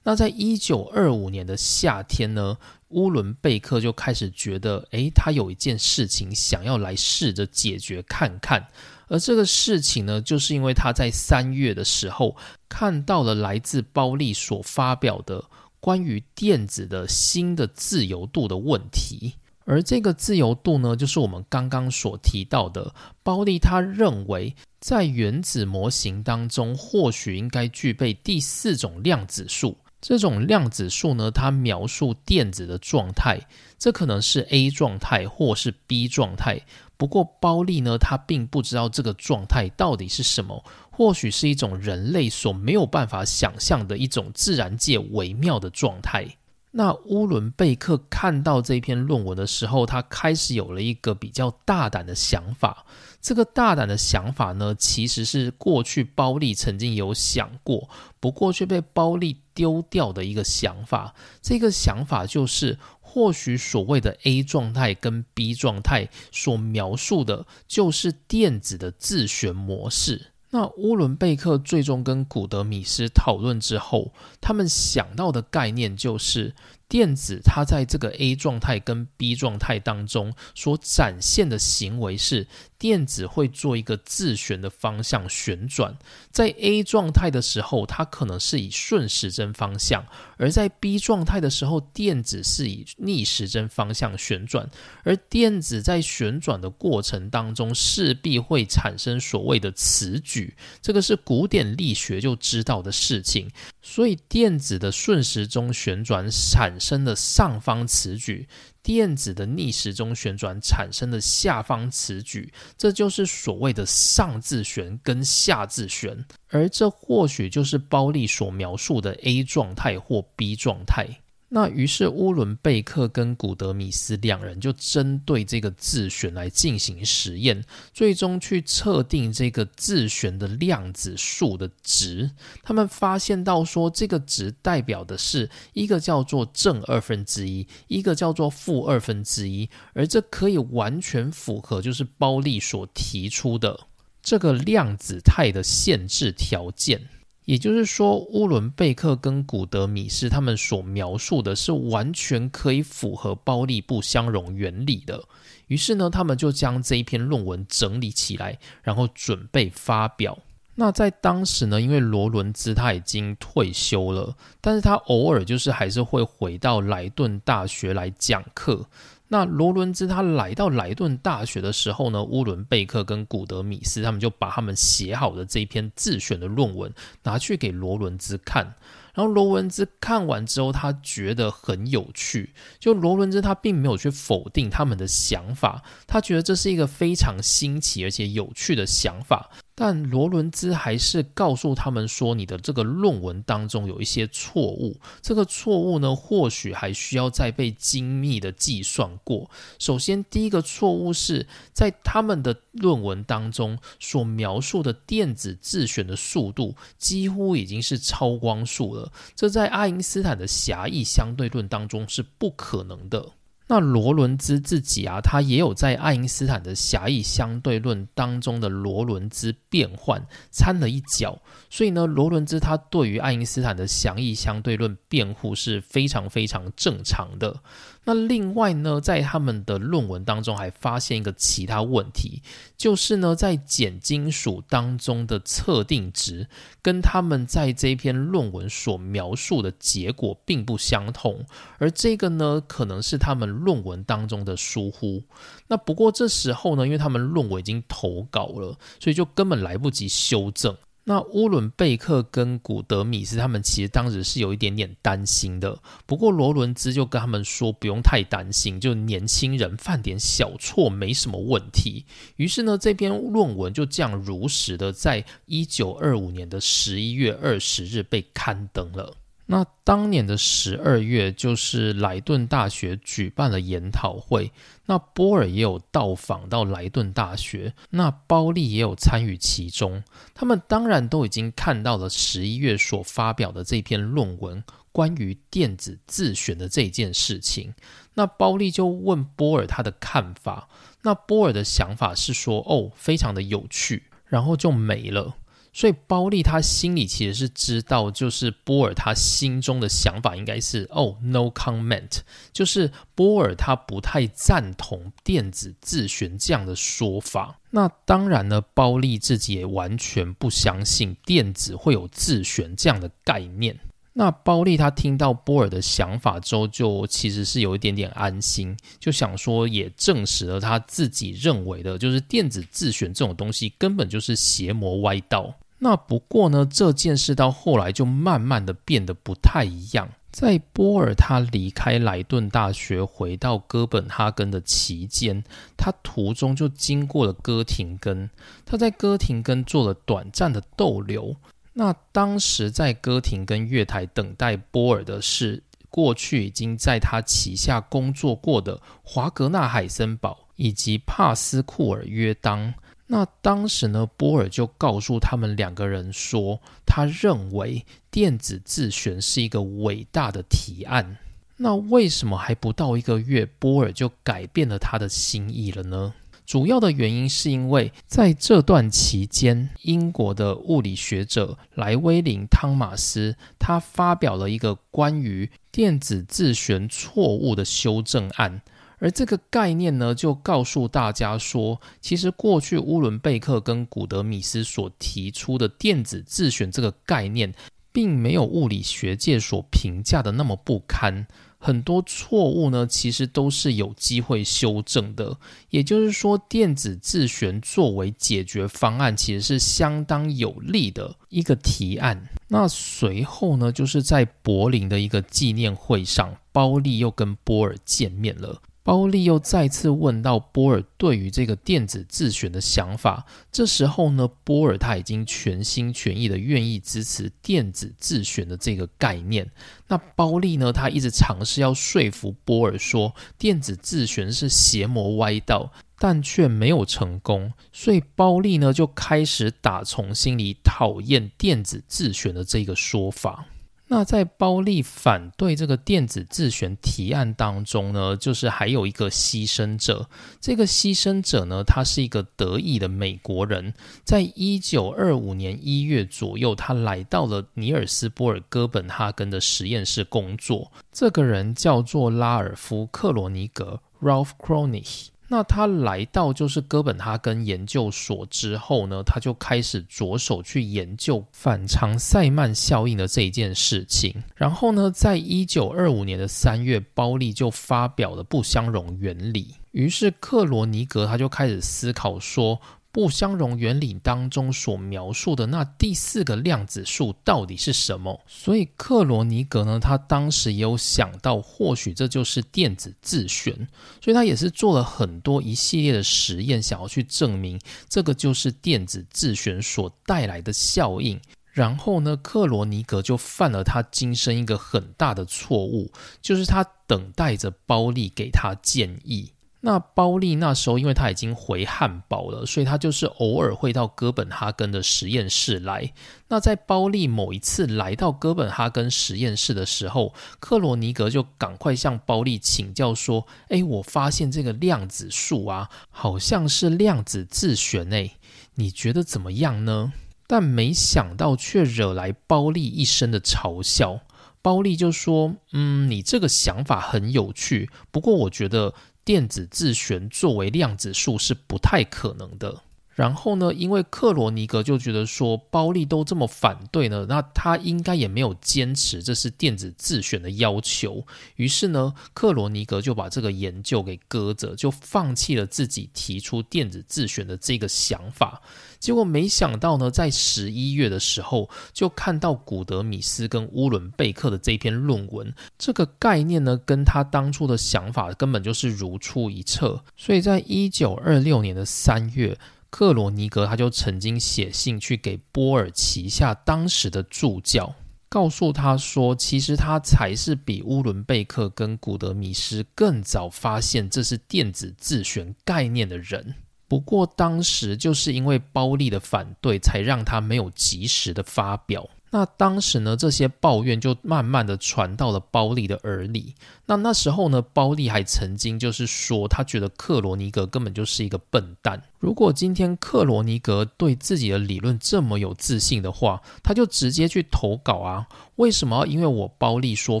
[0.04, 2.58] 那在一九二五年的夏天呢？
[2.92, 8.66] 乌伦贝克就开始觉得，诶，他有一件事情想要来试着解决看看。
[9.08, 12.34] 而这个事情呢，就是因为他在三月的时候
[12.68, 15.44] 看到了来自包利所发表的
[15.80, 19.34] 关于电子的新的自由度的问题。
[19.64, 29.76] 而这个自由度呢，就是我们刚刚所提到的，包利他认为在原子模型当中，或许应该具备第四种量子数。
[30.02, 33.40] 这种量子数呢，它描述电子的状态，
[33.78, 36.60] 这可能是 A 状态或是 B 状态。
[36.96, 46.26] 不过包利呢，他并不知道这个状态到底是什么，或许是一种人类所没有办法想象的一种自然界微妙的状态。
[46.74, 52.86] 那乌伦贝克看到这篇论文的时候，他开始有了一个比较大胆的想法。
[53.20, 61.14] 这个大胆的想法呢，其实是过去包利曾经有想过，不过却被包利丢掉的一个想法。
[61.42, 70.31] 这个想法就是，或许所谓的 A 状态跟 B 状态所描述的，就是电子的自旋模式。
[70.54, 76.54] 那乌伦贝克最终跟古德米斯讨论之后，他们想到的概念就是，
[76.88, 82.46] 电子它在这个 A 状态跟 B 状态当中所展现的行为是。
[82.82, 85.96] 电子会做一个自旋的方向旋转，
[86.32, 90.02] 在 A 状态的时候，它可能是以顺时针方向；
[90.36, 94.68] 而在 B 状态的时候，电子是以逆时针方向旋转。
[95.04, 103.48] 而电子在旋转的过程当中，势必会产生所谓的磁矩，这个是古典力学就知道的事情。
[103.80, 108.48] 所以，电子的顺时钟旋转产生的上方磁矩，
[108.82, 121.21] 电子的逆时钟旋转产生的下方磁矩，这就是所谓的上自旋跟下自旋，而这或许就是包利所描述的 A 状态或 B 状态。
[121.54, 132.30] 那于是乌伦贝克跟古德米斯两人就针对这个自旋来进行实验，最终去测定这个自旋的量子数的值。
[132.62, 143.78] 他们发现到说，这个值代表的是一个叫做正二分之一，一个叫做负二分之一，而这可以完全符合就是包利所提出的
[144.22, 147.10] 这个量子态的限制条件。
[147.44, 155.24] 也就是说，乌伦贝克跟古德米斯他们所描述的是完全可以符合包利不相容原理的。
[155.66, 160.38] 于是呢，他们就将这一篇论文整理起来，然后准备发表。
[160.74, 168.86] 那在当时呢，因为罗伦兹他已经退休了，但是他偶尔就是还是会回到莱顿大学来讲课。
[169.32, 178.74] 那罗伦兹他来到莱顿大学的时候呢，乌伦贝克跟古德米斯他们就把他们写好的这一篇自选的论文拿去给罗伦兹看。
[179.14, 182.52] 然后罗伦兹看完之后，他觉得很有趣。
[182.78, 189.48] 就罗伦兹他并没有去否定他们的想法，他觉得这是一个非常新奇而且有趣的想法。
[189.84, 199.50] 但罗伦兹还是告诉他们说：“你的这个论文当中有一些错误，这个错误呢，或许还需要再被精密的计算过。
[199.80, 213.32] 首先，第一个错误是在他们的论文当中所描述的电子自旋的速度几乎已经是超光速了，这在爱因斯坦的狭义相对论当中是不可能的。”
[213.72, 227.62] 那罗伦兹自己啊，他也有在爱因斯坦的狭义相对论当中的罗伦兹变换掺了一脚，所以呢，罗伦兹他对于爱因斯坦的狭义相对论辩护是非常非常正常的。
[228.04, 232.42] 那另外呢，在他们的论文当中还发现一个其他问题，
[232.76, 236.48] 就是呢，在碱金属当中的测定值
[236.82, 241.46] 跟他们在这篇论文所描述的结果并不相同，
[241.78, 245.22] 而这个呢，可能是他们论文当中的疏忽。
[245.68, 250.76] 那不过这时候呢，因为他们论文已经投稿了，所以就根本来不及修正。
[251.04, 255.76] 那乌伦贝克跟古德米斯他们其实当时是有一点点担心的，
[256.06, 262.04] 不过罗伦兹就跟他们说不用太担心，就年轻人犯点小错没什么问题。
[262.36, 269.16] 于是呢，这篇论文就这样如实的在一九二五年的十一月二十日被刊登了。
[269.46, 274.52] 那当年的十二月，就是莱顿大学举办了研讨会，
[274.86, 280.02] 那波尔也有到访到莱顿大学，那包利也有参与其中。
[280.32, 287.74] 他们当然都已经看到了十一月所发表的这篇论文，关于电子自旋的这件事情。
[288.14, 290.68] 那包利就问波尔他的看法，
[291.02, 295.34] 那波尔的想法是说，哦，非常的有趣，然后就没了。
[295.74, 302.18] 所以包利他心里其实是知道，就是波尔他心中的想法应该是哦，no comment，
[302.52, 307.58] 就是波尔他不太赞同电子自旋这样的说法。
[307.70, 313.80] 那当然呢，包利自己也完全不相信电子会有自旋这样的概念。
[314.12, 325.54] 那包利他听到波尔的想法之后，就其实是有一点点安心，就想说也证实了他自己认为的，就是电子自旋这种东西根本就是邪魔歪道。
[325.84, 330.08] 那不过呢，这件事到后来就慢慢的变得不太一样。
[330.30, 335.42] 在波尔他离开莱顿大学回到哥本哈根的期间，
[335.76, 338.30] 他途中就经过了哥廷根。
[338.64, 341.34] 他在哥廷根做了短暂的逗留。
[341.72, 345.60] 那当时在哥廷根月台等待波尔的是
[345.90, 352.72] 过去已经在他旗下工作过的华格纳海森堡以及帕斯库尔约当。
[353.12, 361.18] 那当时呢，波尔就告诉他们两个人说，他认为电子自旋是一个伟大的提案。
[361.58, 366.14] 那为什么还不到一个月，波尔就改变了他的心意了呢？
[366.46, 378.62] 主要的原因是因为在这段期间，英国的物理学者莱威林·汤马斯他发表了一个关于电子自旋错误的修正案。
[379.02, 387.52] 而这个概念呢，就告诉大家说，其实过去乌伦贝克跟古德米斯所提出的电子自旋这个概念，
[387.90, 391.26] 并没有物理学界所评价的那么不堪。
[391.58, 395.36] 很多错误呢，其实都是有机会修正的。
[395.70, 402.28] 也就是说，电子自旋作为解决方案，其实是相当有利的一个提案。
[402.46, 408.62] 那随后呢，就是在柏林的一个纪念会上，包利又跟波尔见面了。
[408.84, 413.24] 包利又再次问到波尔对于这个电子自选的想法。
[413.52, 419.50] 这时候呢，波尔他已经全心全意的愿意支持电子自选的这个概念。
[419.86, 427.52] 那包利呢，他一直尝试要说服波尔说电子自选是邪魔歪道，但却没有成功。
[427.72, 433.46] 所以包利呢就开始打从心里讨厌电子自选的这个说法。
[433.92, 440.08] 那在包利反对这个电子自选提案当中呢，就是还有一个牺牲者。
[440.40, 450.72] 这个牺牲者呢，他是一个德裔的美国人，在一九二五年一月左右，他来到了尼尔斯波尔哥本哈根的实验室工作。
[450.90, 455.08] 这个人叫做拉尔夫克罗尼格 （Ralph Kronig）。
[455.32, 464.22] 那他来到就是哥本哈根研究所之后呢，他就开始着手去研究反常塞曼效应的这一件事情。
[464.34, 469.54] 然后呢，在一九二五年的三月，包利就发表了不相容原理。
[469.70, 472.60] 于是克罗尼格他就开始思考说。
[472.92, 478.20] 不相容原理当中所描述的那第四个量子数到底是什么？
[478.26, 483.66] 所以克罗尼格呢，他当时也有想到，或许这就是电子自旋，
[484.02, 491.18] 所以他也是做了很多一系列的实验，想要去证明这个就是电子自旋所带来的效应。
[491.52, 495.90] 然后呢，克罗尼格就犯了他今生一个很大的错误，
[496.20, 499.32] 就是他等待着包利给他建议。
[499.64, 505.92] 那包利那时候，因为他已经回汉堡了，所以他就是偶尔会到哥本哈根的实验室来。
[506.26, 518.16] 那在包利某一次来到哥本哈根实验室的时候，克罗尼格就赶快向包利请教说：“哎，我发现这个量子数啊，好像是量子自旋诶，
[518.56, 519.92] 你觉得怎么样呢？”
[520.26, 524.00] 但没想到却惹来包利一身的嘲笑。
[524.40, 532.62] 包利就说：“嗯，你这个想法很有趣，不过我觉得。”电子自旋作为量子数是不太可能的。
[532.94, 541.04] 然后呢，因为克罗尼格就觉得说包利都这么反对呢，那他应该也没有坚持这是电子自选的要求。
[541.36, 548.42] 于是呢，克罗尼格就把这个研究给搁着，就放弃了自己提出电子自选的这个想法。
[548.78, 559.82] 结果没想到呢，在十一月的时候，就看到古德米斯跟乌伦贝克的这篇论文，这个概念呢，跟他当初的想法根本就是如出一辙。
[559.96, 562.36] 所以在一九二六年的三月，
[562.72, 567.74] 克罗尼格他就曾经写信去给波尔旗下当时的助教，
[568.08, 576.34] 告诉他说，其实他才是比乌伦贝克跟古德米斯更早发现这是电子自旋概念的人。
[576.66, 581.86] 不过当时就是因为包利的反对，才让他没有及时的发表。
[582.10, 586.34] 那当时呢，这些抱怨就慢慢的传到了包利的耳里。
[586.72, 591.82] 那那时候呢，包利还曾经就是说，他觉得克罗尼格根本就是一个笨蛋。
[591.98, 598.08] 如果今天克罗尼格对自己的理论这么有自信的话，他就直接去投稿啊！
[598.36, 600.00] 为什么要因为我包利说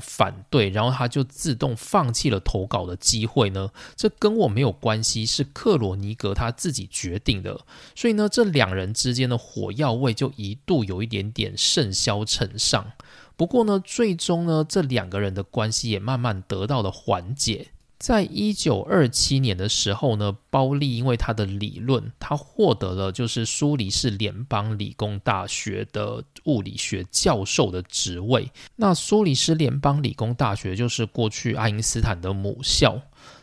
[0.00, 3.68] 反对，然后他就自动放弃了投稿的机会呢？
[3.94, 7.60] 这跟我没有关系，是克罗尼格他自己决定的。
[7.94, 12.92] 所以呢，这两人之间的火药味就一度有一点点甚嚣尘上。
[13.36, 17.68] 不过呢，最终呢，这两个人的关系也慢慢得到了缓解。
[17.98, 28.50] 在一九二七年的时候呢，包利因为他的理论，他获得了就是苏黎世联邦理工大学的物理学教授的职位。
[28.74, 33.00] 那苏黎世联邦理工大学就是过去爱因斯坦的母校。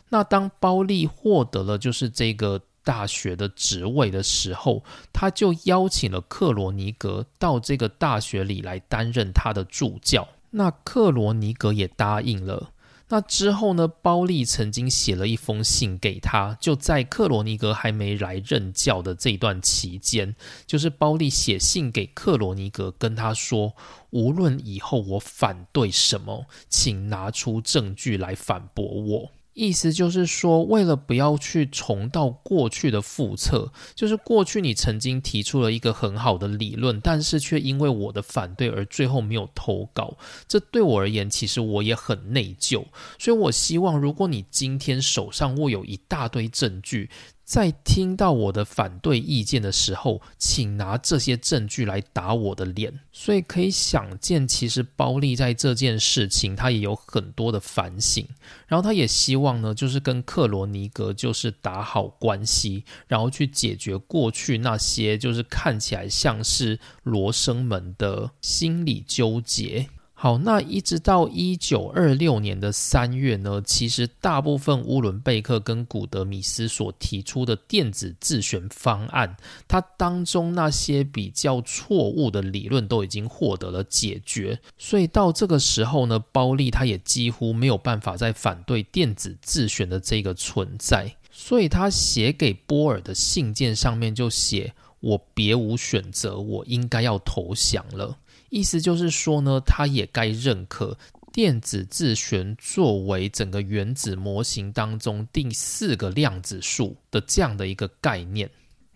[0.10, 2.60] 那当包利获得了就是这个
[2.90, 4.84] 大学的职位的时候，
[5.14, 10.28] 他就邀请了克罗尼格到这个大学里来担任他的助教。
[10.50, 12.72] 那克罗尼格也答应了。
[13.12, 13.88] 那之后呢？
[13.88, 20.36] 包利曾经写了一封信给他，就在克罗尼格还没来任教的这段期间，
[20.66, 23.76] 就是包利写信给克罗尼格，跟他说，
[24.12, 29.32] 无论以后我反对什么，请拿出证据来反驳我。
[29.60, 40.16] 意思就是说，为了不要去重蹈过去的覆辙，就是过去你曾经提出了一个很好的理论，但是却因为我的反对而最后没有投稿。
[40.48, 42.86] 这对我而言，其实我也很内疚。
[43.18, 47.10] 所以我希望，如果你今天手上握有一大堆证据，
[47.50, 52.94] 在听到我的反对意见的时候，请拿这些证据来打我的脸。
[53.12, 58.24] 所以可以想见，其实包利在这件事情他也有很多的反省，
[58.68, 69.90] 然后他也希望呢，就是跟克罗尼格就是打好关系，然后去解决过去那些就是看起来像是罗生门的心理纠结。
[70.22, 98.18] 好，那一直到一九二六年的三月呢，其实大部分乌伦贝克跟古德米斯所提出的电子自旋方案，它当中那些比较错误的理论都已经获得了解决，所以到这个时候呢，包利他也几乎没有办法再反对电子自旋的这个存在，所以他写给波尔的信件上面就写：“我别无选择，我应该要投降了。”
[98.50, 100.98] 意思就是说呢，他也该认可
[101.32, 108.50] 电子自旋作为整个原子模型当中第四个量子数的这样的一个概念。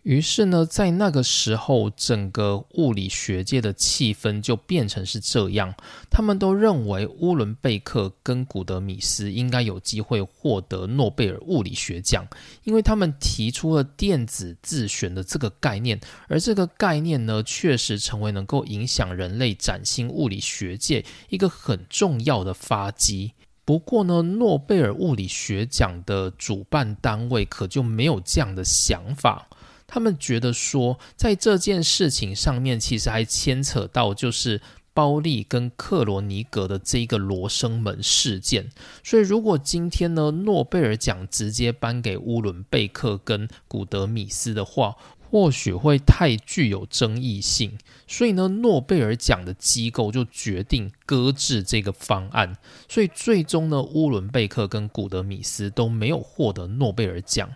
[0.04, 5.74] 于是呢，在那个时候，整个物理学界的气氛就变成是这样。
[6.12, 12.28] 他们都认为乌伦贝克跟古德米斯应该有机会获得诺贝尔物理学奖，
[12.66, 15.98] 因为他们提出了电子自旋的这个概念，
[16.28, 23.32] 而这个概念呢，确实成为能够影响人类崭新物理学界一个很重要的发基。
[23.64, 29.48] 不过呢，诺贝尔物理学奖的主办单位可就没有这样的想法。
[29.94, 34.60] 他们觉得说，在这件事情上面，其实还牵扯到就是
[34.92, 38.72] 包利跟克罗尼格的这一个罗生门事件。
[39.04, 44.96] 所以，如果今天呢，诺贝尔奖直接颁给乌伦贝克跟古德米斯的话，
[45.30, 47.78] 或许会太具有争议性。
[48.08, 52.58] 所以呢，诺贝尔奖的机构就决定搁置这个方案。
[52.90, 57.48] 所以，最终呢，乌伦贝克跟古德米斯都没有获得诺贝尔奖。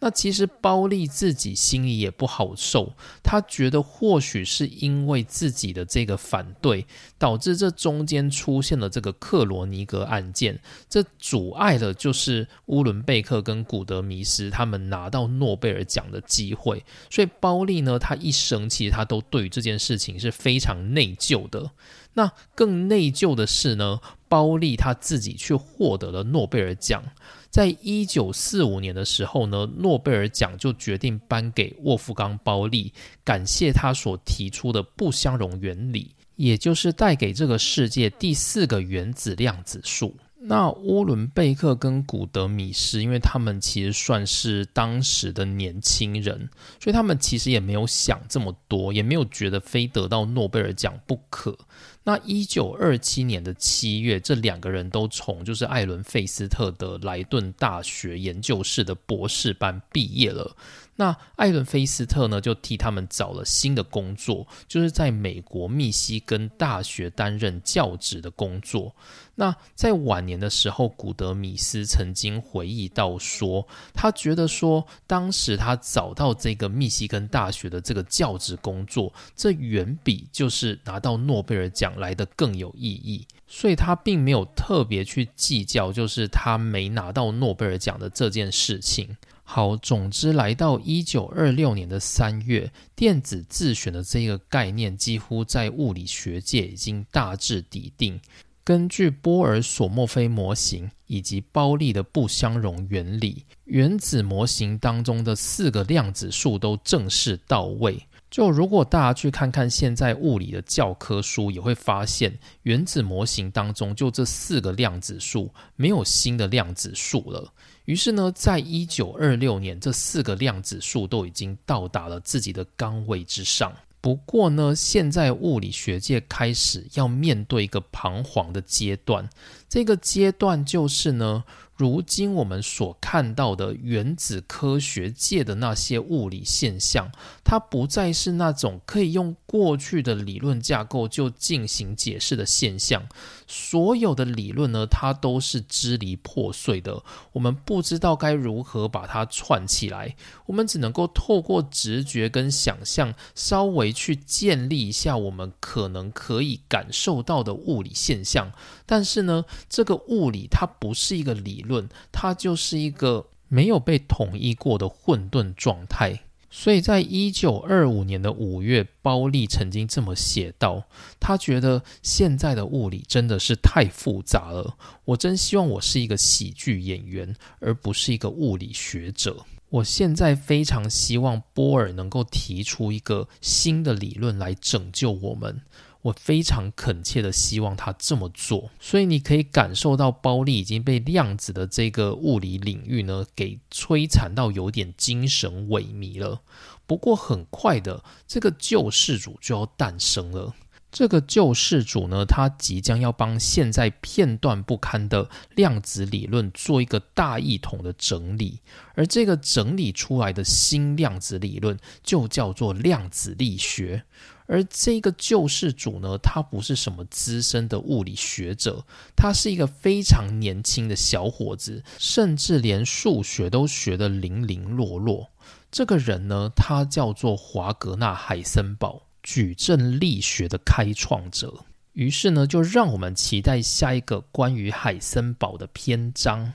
[0.00, 6.86] 那其实包利自己心里也不好受，他觉得或许是因为自己的这个反对，
[7.18, 16.82] 导致这中间出现了这个克罗尼格案件，这阻碍了就是乌伦贝克跟古德米斯他们拿到诺贝尔奖的机会。
[17.10, 21.72] 所以包利呢，他一生气，他都对这件事情是非常内疚的。
[22.14, 24.00] 那更内疚的是呢，
[24.30, 27.02] 包利他自己却获得了诺贝尔奖。
[27.50, 32.92] 在一九四五年的时候呢，诺贝尔奖就决定颁给沃夫冈·包利，
[33.24, 40.16] 感谢他所提出的不相容原理，也就是带给这个世界第四个原子量子数。
[40.42, 46.48] 那乌伦贝克跟古德米斯，因为他们其实算是当时的年轻人，
[46.80, 51.58] 所以他们其实也没有想这么多，也没有觉得非得到诺贝尔奖不可。
[52.02, 60.56] 那一九二七年的七月，这两个人都从就是艾伦费斯特的莱顿大学研究室的博士班毕业了。
[61.00, 68.94] 那艾伦菲斯特呢，就替他们找了新的工作，就是在美国密西根大学担任教职的工作。
[69.34, 89.16] 那在晚年的时候，古德米斯曾经回忆到说，他觉得说，当时他找到这个密西根大学的这个教职工作，这远比就是拿到诺贝尔奖来的更有意义，所以他并没有特别去计较，就是他没拿到诺贝尔奖的这件事情。
[89.52, 98.20] 好，总之来到一九二六年的三月，电子自旋的这个概念几乎在物理学界已经大致底定。
[98.62, 108.00] 根据波尔索莫菲模型以及包利的不相容原理，原子模型当中的四个量子数都正式到位。
[108.30, 117.52] 就如果大家去看看现在物理的教科书，也会发现原子模型当中就这四个量子数，没有新的量子数了。
[117.84, 123.72] 于是呢，在一九二六年，这四个量子数都已经到达了自己的岗位之上。
[124.00, 129.28] 不过呢，现在物理学界开始要面对一个彷徨的阶段，
[129.68, 131.44] 这个阶段就是呢。
[131.76, 137.10] 如今我们所看到的原子科学界的那些物理现象，
[137.42, 143.08] 它不再是那种可以用过去的理论架构就进行解释的现象。
[143.48, 147.02] 所有的理论呢，它都是支离破碎的。
[147.32, 150.14] 我们不知道该如何把它串起来，
[150.46, 158.52] 我们只能够透过直觉跟想象，稍微去建立一下我们可能可以感受到的物理现象。
[158.86, 166.20] 但是呢，这个物理它不是一个理论，它就是一个没有被统一过的混沌状态。
[166.52, 170.84] 所以在一九二五年的五月，包利曾经这么写道
[171.20, 174.76] ：“他觉得现在的物理真的是太复杂了。
[175.04, 179.46] 我真希望我是一个喜剧演员，而不是一个物理学者。
[179.68, 185.62] 我现在非常希望波尔能够提出一个新的理论来拯救我们。”
[186.02, 196.40] 我非常恳切的希望他这么做，所以你可以感受到包利已经被量子的这个物理领域呢给摧残到有点精神萎靡了。
[196.86, 200.54] 不过很快的，这个救世主就要诞生了。
[200.90, 208.58] 这个救世主呢，他即将要帮现在片段不堪的量子理论做一个大一统的整理，
[208.96, 214.02] 而这个整理出来的新量子理论就叫做量子力学。
[214.50, 218.84] 而这个救世主呢，他不是什么资深的物理学者，
[219.16, 225.28] 他是一个非常年轻的小伙子，甚至连数学都学得零零落落。
[225.70, 229.02] 这个人呢，他叫做华格纳·海森堡。
[229.22, 236.54] 矩阵力学的开创者，于是呢，就让我们期待下一个关于海森堡的篇章。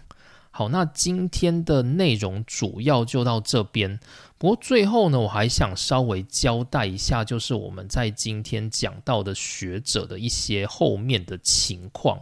[0.58, 4.00] 好，那今天的内容主要就到这边。
[4.38, 12.18] 不过最后呢，我还想稍微交代一下，就是我们在今天讲到的学者的一些后面的情况。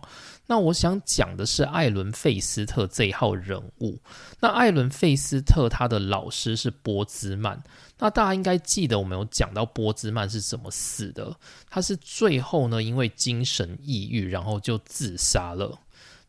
[0.47, 3.99] 那我想讲的是艾伦·费斯特这一号人物。
[4.39, 7.63] 那艾伦·费斯特他的老师是波兹曼。
[7.99, 11.37] 那大家应该记得，我们有讲到波兹曼是怎么死的。
[11.69, 15.77] 他是最后呢，因为精神抑郁，然后就自杀了。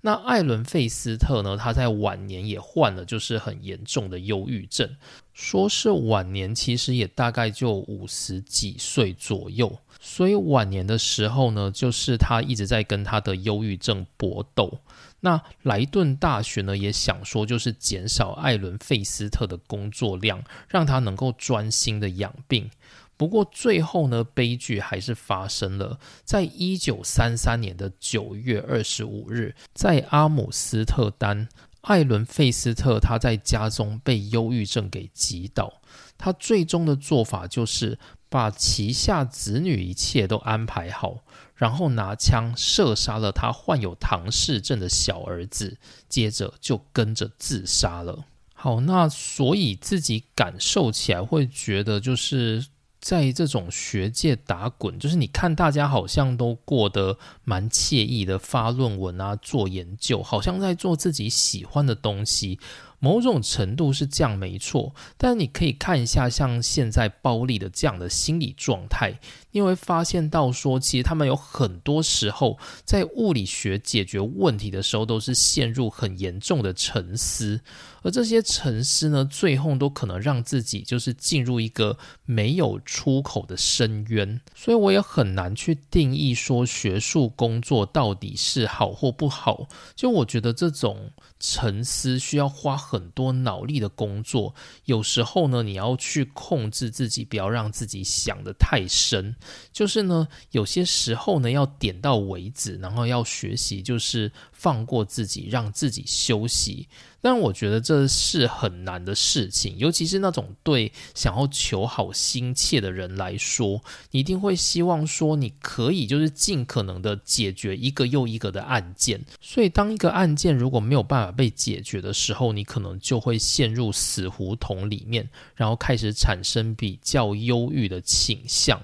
[0.07, 4.97] 那艾伦·费斯特呢，他在晚年也患了就是很严重的忧郁症。
[5.33, 9.79] 说是晚年，其实也大概就五十几岁左右。
[9.99, 14.79] 所以晚年的时候呢，就是他一直在跟他的忧郁症搏斗。
[15.21, 22.71] 那莱顿大学呢也想说，就是减少艾伦·费斯特的工作量，让他能够专心的养病。
[23.17, 25.99] 不过最后呢，悲剧还是发生了。
[26.25, 31.49] 在一九三三年的九月二十五日，在阿姆斯特丹，
[31.83, 35.81] 艾伦·费斯特他在家中被忧郁症给击倒。
[36.17, 37.99] 他最终的做法就是
[38.29, 41.25] 把旗下子女一切都安排好。
[41.55, 48.25] 然后拿枪射杀了他患有唐氏症的小儿子，接着就跟着自杀了。
[48.55, 52.67] 好，那所以自己感受起来会觉得，就是
[53.05, 62.59] 在这种学界打滚，就是你看大家好像都过得蛮惬意的，发论文啊，做研究，好像在做自己喜欢的东西。
[63.01, 69.21] 某种程度是这样没错，但你可以看一下像现在暴力的这样的心理状态，
[69.55, 77.61] 因为发现到说，其实他们有很多时候在物理学解决问题的时候，都是陷入很严重的沉思。
[78.03, 81.97] 而这些沉思呢，最后都可能让自己就是进入一个
[82.27, 89.69] 没有出口的深渊，所以我也很难去定义说学术工作到底是好或不好。
[89.95, 94.53] 就我觉得这种沉思需要花很多脑力的工作，
[94.85, 99.35] 有时候呢，你要去控制自己，不要让自己想的太深。
[99.73, 106.87] 就是呢，有些时候呢，要点到为止，然后要学习，就是放过自己，让自己休息。
[107.21, 119.19] 但我觉得这是很难的事情，尤其是那种对想要求好心切的人来说，你一定会希望说你可以就是尽可能的解决一个又一个的案件。
[119.41, 128.79] 所以，当一个案件如果没有办法被解决的时候，你可能就会陷入死胡同里面，然后开始产生比较忧郁的倾向。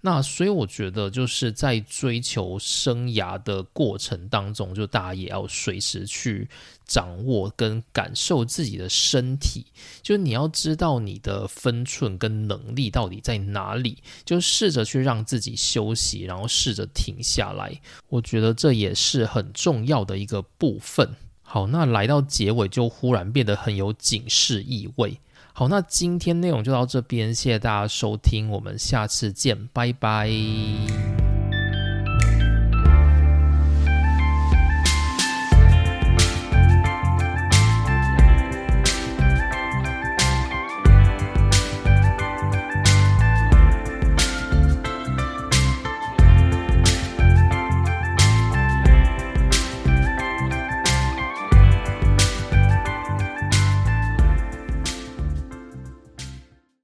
[0.00, 6.48] 那所以我觉得就是在追求生涯的过程当中，就大家也要随时去
[6.86, 9.66] 掌握跟感受自己的身体，
[10.00, 17.80] 就是你要知道你的分寸跟能力到底在哪里，就试着去让自己休息，然后试着停下来。
[18.08, 21.16] 我觉得这也是很重要的一个部分。
[21.42, 25.18] 好，那来到结尾就忽然变得很有警示意味。
[25.58, 30.30] 好，那今天内容就到这边，谢谢大家收听，我们下次见，拜拜。